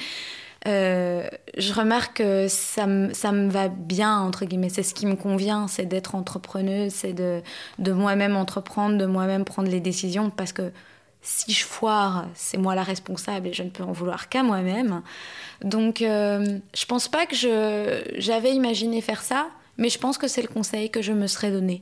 [0.67, 1.27] Euh,
[1.57, 4.69] je remarque que ça me, ça me va bien, entre guillemets.
[4.69, 7.41] C'est ce qui me convient, c'est d'être entrepreneuse, c'est de,
[7.79, 10.71] de moi-même entreprendre, de moi-même prendre les décisions, parce que
[11.23, 15.01] si je foire, c'est moi la responsable et je ne peux en vouloir qu'à moi-même.
[15.63, 17.35] Donc, euh, je pense pas que
[18.17, 19.47] j'avais imaginé faire ça,
[19.77, 21.81] mais je pense que c'est le conseil que je me serais donné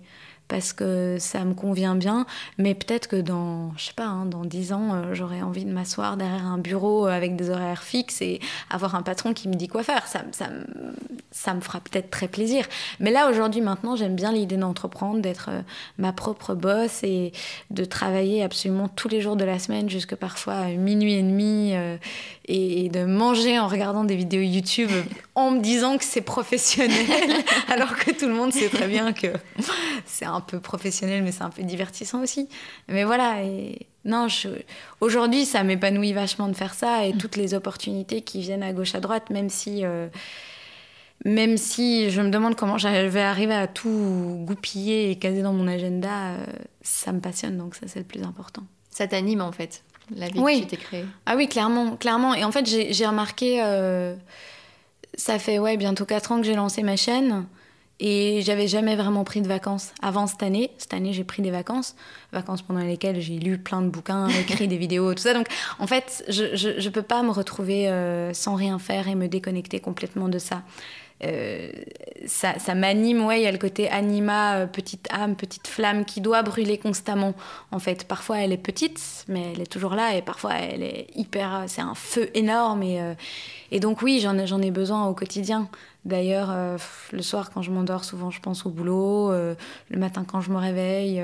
[0.51, 2.25] parce que ça me convient bien.
[2.57, 5.71] Mais peut-être que dans, je sais pas, hein, dans dix ans, euh, j'aurais envie de
[5.71, 9.69] m'asseoir derrière un bureau avec des horaires fixes et avoir un patron qui me dit
[9.69, 10.05] quoi faire.
[10.07, 10.49] Ça, ça,
[11.31, 12.65] ça me fera peut-être très plaisir.
[12.99, 15.61] Mais là, aujourd'hui, maintenant, j'aime bien l'idée d'entreprendre, d'être euh,
[15.97, 17.31] ma propre boss et
[17.69, 21.71] de travailler absolument tous les jours de la semaine, jusque parfois à minuit et demi,
[21.73, 21.95] euh,
[22.45, 24.91] et, de manger en regardant des vidéos YouTube
[25.35, 27.05] en me disant que c'est professionnel,
[27.69, 29.27] alors que tout le monde sait très bien que
[30.05, 32.49] c'est un peu professionnel, mais c'est un peu divertissant aussi.
[32.87, 34.27] Mais voilà, et non,
[34.99, 38.95] aujourd'hui, ça m'épanouit vachement de faire ça et toutes les opportunités qui viennent à gauche,
[38.95, 39.85] à droite, même si.
[39.85, 40.07] Euh,
[41.23, 45.53] même si je me demande comment je vais arriver à tout goupiller et caser dans
[45.53, 46.45] mon agenda, euh,
[46.81, 48.63] ça me passionne, donc ça c'est le plus important.
[48.89, 49.83] Ça t'anime en fait,
[50.15, 51.05] la vie que tu t'es créée.
[51.25, 52.33] Ah oui, clairement, clairement.
[52.33, 54.15] Et en fait, j'ai remarqué, euh,
[55.13, 57.45] ça fait ouais, bientôt 4 ans que j'ai lancé ma chaîne.
[58.03, 60.71] Et j'avais jamais vraiment pris de vacances avant cette année.
[60.79, 61.95] Cette année, j'ai pris des vacances,
[62.33, 65.35] vacances pendant lesquelles j'ai lu plein de bouquins, écrit des vidéos, tout ça.
[65.35, 65.47] Donc,
[65.77, 69.79] en fait, je, je, peux pas me retrouver euh, sans rien faire et me déconnecter
[69.79, 70.63] complètement de ça.
[71.23, 71.71] Euh,
[72.25, 76.03] ça, ça m'anime, ouais, il y a le côté anima, euh, petite âme, petite flamme
[76.03, 77.33] qui doit brûler constamment.
[77.71, 81.07] En fait, parfois elle est petite, mais elle est toujours là, et parfois elle est
[81.15, 83.13] hyper, c'est un feu énorme, et, euh,
[83.71, 85.69] et donc oui, j'en, j'en ai besoin au quotidien.
[86.03, 86.77] D'ailleurs,
[87.11, 89.55] le soir quand je m'endors, souvent je pense au boulot, le
[89.97, 91.23] matin quand je me réveille,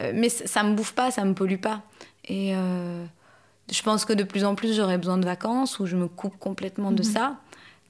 [0.00, 1.82] mais ça me bouffe pas, ça me pollue pas.
[2.28, 2.52] Et
[3.70, 6.36] je pense que de plus en plus j'aurai besoin de vacances où je me coupe
[6.38, 7.12] complètement de mhm.
[7.12, 7.36] ça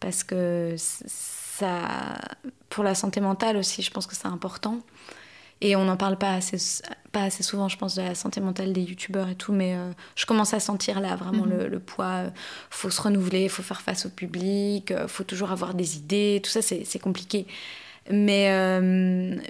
[0.02, 2.18] parce que ça,
[2.68, 4.78] pour la santé mentale aussi, je pense que c'est important.
[5.64, 6.82] Et on n'en parle pas assez,
[7.12, 9.92] pas assez souvent, je pense, de la santé mentale des youtubeurs et tout, mais euh,
[10.16, 11.78] je commence à sentir là vraiment le, mhm.
[11.78, 12.22] poids.
[12.24, 12.30] Il euh,
[12.70, 15.96] faut se renouveler, il faut faire face au public, il euh, faut toujours avoir des
[15.96, 17.46] idées, tout ça, c'est compliqué.
[18.10, 18.80] Mais,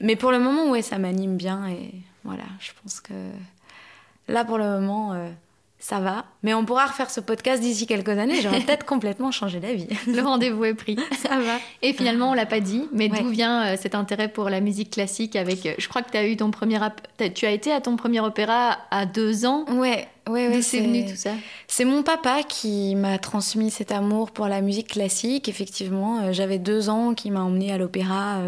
[0.03, 1.95] mais pour le moment, ouais, ça m'anime bien et
[2.25, 3.15] voilà, je pense que
[4.29, 5.15] là, pour le moment,
[5.83, 6.25] ça va.
[6.45, 9.89] Mais on pourra refaire ce podcast d'ici quelques années, j'aurais peut-être complètement changé d'avis.
[10.07, 10.97] Le rendez-vous est pris.
[11.21, 11.59] Ça va.
[11.83, 14.91] Et finalement, on l'a pas dit, mais d'où vient euh, cet intérêt pour la musique
[14.91, 15.67] classique avec...
[15.67, 16.79] Euh, je crois que tu as eu ton premier...
[17.35, 19.65] Tu as été à ton premier opéra à deux ans.
[19.71, 20.63] Ouais, ouais, ouais.
[20.63, 21.33] c'est venu tout ça?
[21.67, 25.49] C'est mon papa qui m'a transmis cet amour pour la musique classique.
[25.49, 28.39] Effectivement, euh, j'avais deux ans, qui m'a emmené à l'opéra.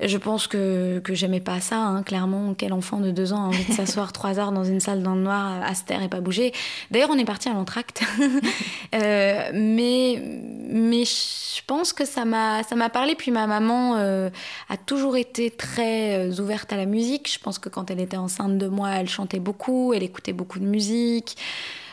[0.00, 2.54] Je pense que, que j'aimais pas ça, hein, clairement.
[2.54, 5.14] Quel enfant de deux ans a envie de s'asseoir trois heures dans une salle dans
[5.14, 6.52] le noir, à se taire et pas bouger
[6.90, 8.02] D'ailleurs, on est parti à l'entracte.
[8.94, 10.20] euh, mais,
[10.68, 13.14] mais je pense que ça m'a parlé.
[13.14, 14.30] Puis ma maman euh,
[14.68, 17.32] a toujours été très euh, ouverte à la musique.
[17.32, 20.58] Je pense que quand elle était enceinte de moi, elle chantait beaucoup, elle écoutait beaucoup
[20.58, 21.36] de musique.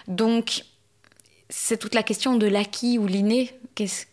[0.08, 0.64] Donc,
[1.49, 3.52] c'est toute la question de l'acquis ou l'inné.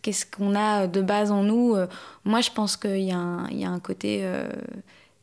[0.02, 1.86] Qu'est-ce qu'on a de base en nous euh,
[2.24, 4.20] Moi, je pense qu'il y, a un côté.
[4.22, 4.48] Euh,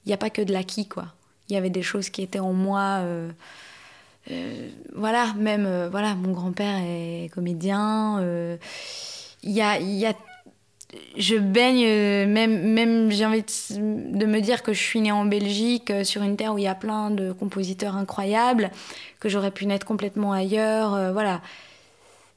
[0.06, 1.08] il n'y a pas que de l'acquis, quoi.
[1.50, 3.02] Il y avait des choses qui étaient en moi.
[3.02, 3.32] Euh,
[4.96, 8.20] voilà, même voilà, mon grand-père est comédien.
[9.43, 10.14] Il y a, y a
[11.18, 11.86] je baigne,
[12.32, 16.38] même, même j'ai envie de, me dire que je suis née en Belgique, sur une
[16.38, 18.72] terre où il y a plein de compositeurs incroyables,
[19.20, 21.12] que j'aurais pu naître complètement ailleurs.
[21.12, 21.41] voilà,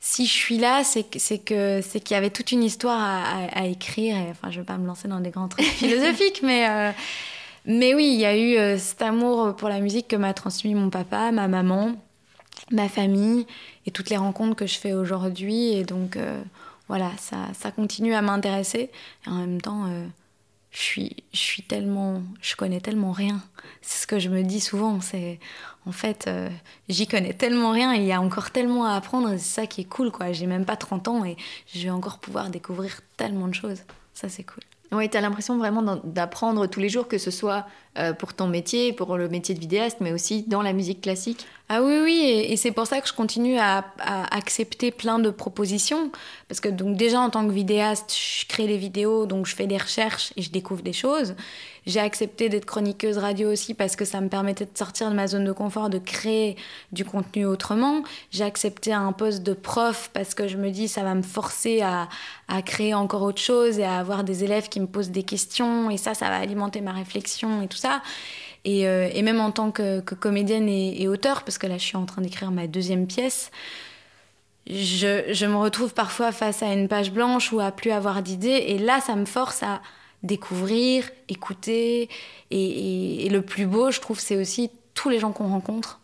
[0.01, 3.01] si je suis là, c'est que c'est que c'est qu'il y avait toute une histoire
[3.53, 4.17] à, écrire.
[4.31, 6.93] enfin, je vais pas me lancer dans des grands trucs philosophiques, mais euh,
[7.67, 10.75] mais oui, il y a eu euh, cet amour pour la musique que m'a transmis
[10.75, 11.93] mon papa, ma maman,
[12.71, 13.47] ma famille
[13.87, 15.73] et toutes les rencontres que je fais aujourd'hui.
[15.73, 16.41] Et donc euh,
[16.87, 18.91] voilà, ça, ça continue à m'intéresser.
[19.27, 19.87] Et en même temps,
[20.79, 23.43] je suis, tellement, je connais tellement rien.
[23.83, 25.01] C'est ce que je me dis souvent.
[25.01, 25.41] C'est
[25.87, 26.49] en fait, euh,
[26.89, 29.31] j'y connais tellement rien et il y a encore tellement à apprendre.
[29.33, 30.31] C'est ça qui est cool, quoi.
[30.31, 31.37] J'ai même pas 30 ans et
[31.75, 33.83] je vais encore pouvoir découvrir tellement de choses.
[34.15, 34.63] Ça, c'est cool.
[34.91, 37.67] Oui, tu as l'impression vraiment d'apprendre tous les jours, que ce soit
[37.99, 41.47] euh, pour ton métier, pour le métier de vidéaste, mais aussi dans la musique classique.
[41.69, 43.85] Ah oui, oui, et, c'est pour ça que je continue à,
[44.31, 46.11] accepter plein de propositions.
[46.49, 49.67] Parce que donc déjà en tant que vidéaste, je crée des vidéos, donc je fais
[49.67, 51.35] des recherches et je découvre des choses.
[51.89, 55.27] J'ai accepté d'être chroniqueuse radio aussi parce que ça me permettait de sortir de ma
[55.27, 56.55] zone de confort, de créer
[56.93, 58.03] du contenu autrement.
[58.31, 61.81] J'ai accepté un poste de prof parce que je me dis ça va me forcer
[61.81, 62.09] à,
[62.67, 65.97] créer encore autre chose et à avoir des élèves qui me posent des questions et
[65.97, 68.03] ça, ça va alimenter ma réflexion et tout ça.
[68.67, 71.97] Et, euh, même en tant que, comédienne et, et, auteur, parce que là je suis
[71.97, 73.51] en train d'écrire ma deuxième pièce,
[74.69, 78.65] je, je, me retrouve parfois face à une page blanche ou à plus avoir d'idées.
[78.67, 79.81] Et là, ça me force à,
[80.23, 82.09] découvrir, écouter.
[82.51, 86.01] Et, le plus beau, je trouve, c'est aussi tous les gens qu'on rencontre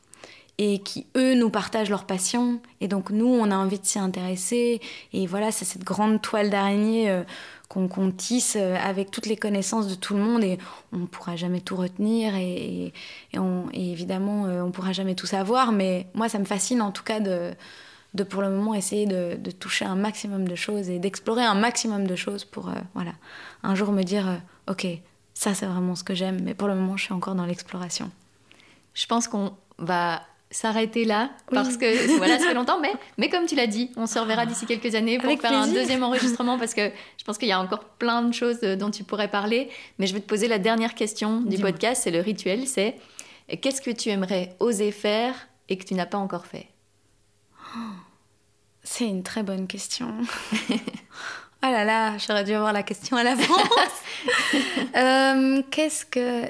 [0.56, 2.60] et qui, eux, nous partagent leur passion.
[2.80, 4.80] Et donc, nous, on a envie de s'y intéresser.
[5.12, 7.24] Et voilà, c'est cette grande toile d'araignée euh,
[7.68, 10.44] qu'on tisse euh, avec toutes les connaissances de tout le monde.
[10.44, 10.58] Et
[10.92, 12.36] on ne pourra jamais tout retenir.
[12.36, 12.92] Et,
[13.72, 15.72] évidemment, euh, on ne pourra jamais tout savoir.
[15.72, 17.52] Mais moi, ça me fascine, en tout cas, de,
[18.14, 22.06] de pour le moment essayer de, toucher un maximum de choses et d'explorer un maximum
[22.06, 23.12] de choses pour euh, voilà
[23.62, 24.86] un jour me dire euh, ok
[25.34, 28.10] ça c'est vraiment ce que j'aime mais pour le moment je suis encore dans l'exploration.
[28.94, 33.46] Je pense qu'on va s'arrêter là parce que voilà ça fait longtemps mais mais comme
[33.46, 36.74] tu l'as dit on se reverra d'ici quelques années pour faire un deuxième enregistrement parce
[36.74, 39.68] que je pense qu'il y a encore plein de choses euh, dont tu pourrais parler.
[39.98, 42.96] Mais je vais te poser la dernière question du podcast c'est le rituel c'est
[43.60, 45.34] qu'est-ce que tu aimerais oser faire
[45.68, 46.68] et que tu n'as pas encore fait?
[48.82, 50.14] C'est une très bonne question.
[50.70, 50.74] oh
[51.62, 53.48] là là, j'aurais dû avoir la question à l'avance.
[54.96, 56.44] euh, qu'est-ce que.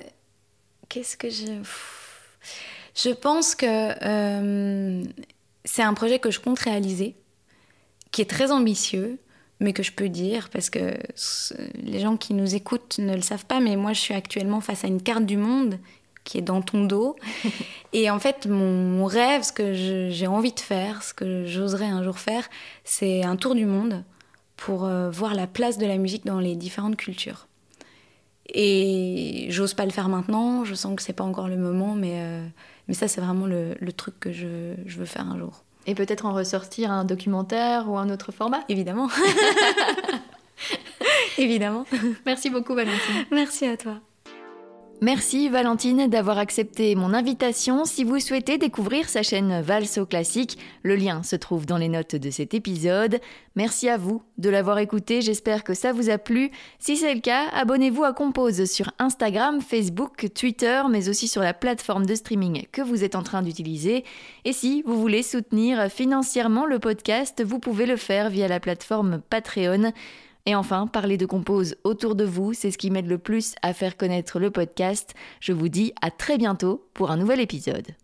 [0.88, 1.62] Qu'est-ce que je.
[2.94, 5.04] Je pense que euh,
[5.64, 7.16] c'est un projet que je compte réaliser,
[8.12, 9.18] qui est très ambitieux,
[9.60, 10.96] mais que je peux dire, parce que
[11.82, 14.84] les gens qui nous écoutent ne le savent pas, mais moi je suis actuellement face
[14.84, 15.78] à une carte du monde
[16.24, 17.16] qui est dans ton dos.
[17.92, 22.02] et en fait, mon, rêve, ce que j'ai envie de faire, ce que j'oserais un
[22.02, 22.48] jour faire,
[22.84, 24.04] c'est un tour du monde
[24.56, 27.46] pour euh, voir la place de la musique dans les différentes cultures.
[28.48, 32.20] Et j'ose pas le faire maintenant, je sens que c'est pas encore le moment, mais,
[32.20, 32.46] euh,
[32.88, 35.64] mais ça, c'est vraiment le, le, truc que je, je veux faire un jour.
[35.86, 39.08] Et peut-être en ressortir un documentaire ou un autre format Évidemment.
[41.38, 41.84] Évidemment.
[42.26, 43.26] Merci beaucoup, Valentine.
[43.30, 44.00] Merci à toi.
[45.00, 47.84] Merci Valentine d'avoir accepté mon invitation.
[47.84, 52.16] Si vous souhaitez découvrir sa chaîne Valso Classique, le lien se trouve dans les notes
[52.16, 53.20] de cet épisode.
[53.54, 56.50] Merci à vous de l'avoir écouté, j'espère que ça vous a plu.
[56.78, 61.54] Si c'est le cas, abonnez-vous à Compose sur Instagram, Facebook, Twitter, mais aussi sur la
[61.54, 64.04] plateforme de streaming que vous êtes en train d'utiliser.
[64.44, 69.20] Et si vous voulez soutenir financièrement le podcast, vous pouvez le faire via la plateforme
[69.28, 69.92] Patreon.
[70.46, 73.72] Et enfin, parler de compose autour de vous, c'est ce qui m'aide le plus à
[73.72, 75.14] faire connaître le podcast.
[75.40, 77.94] Je vous dis à très bientôt pour un nouvel épisode.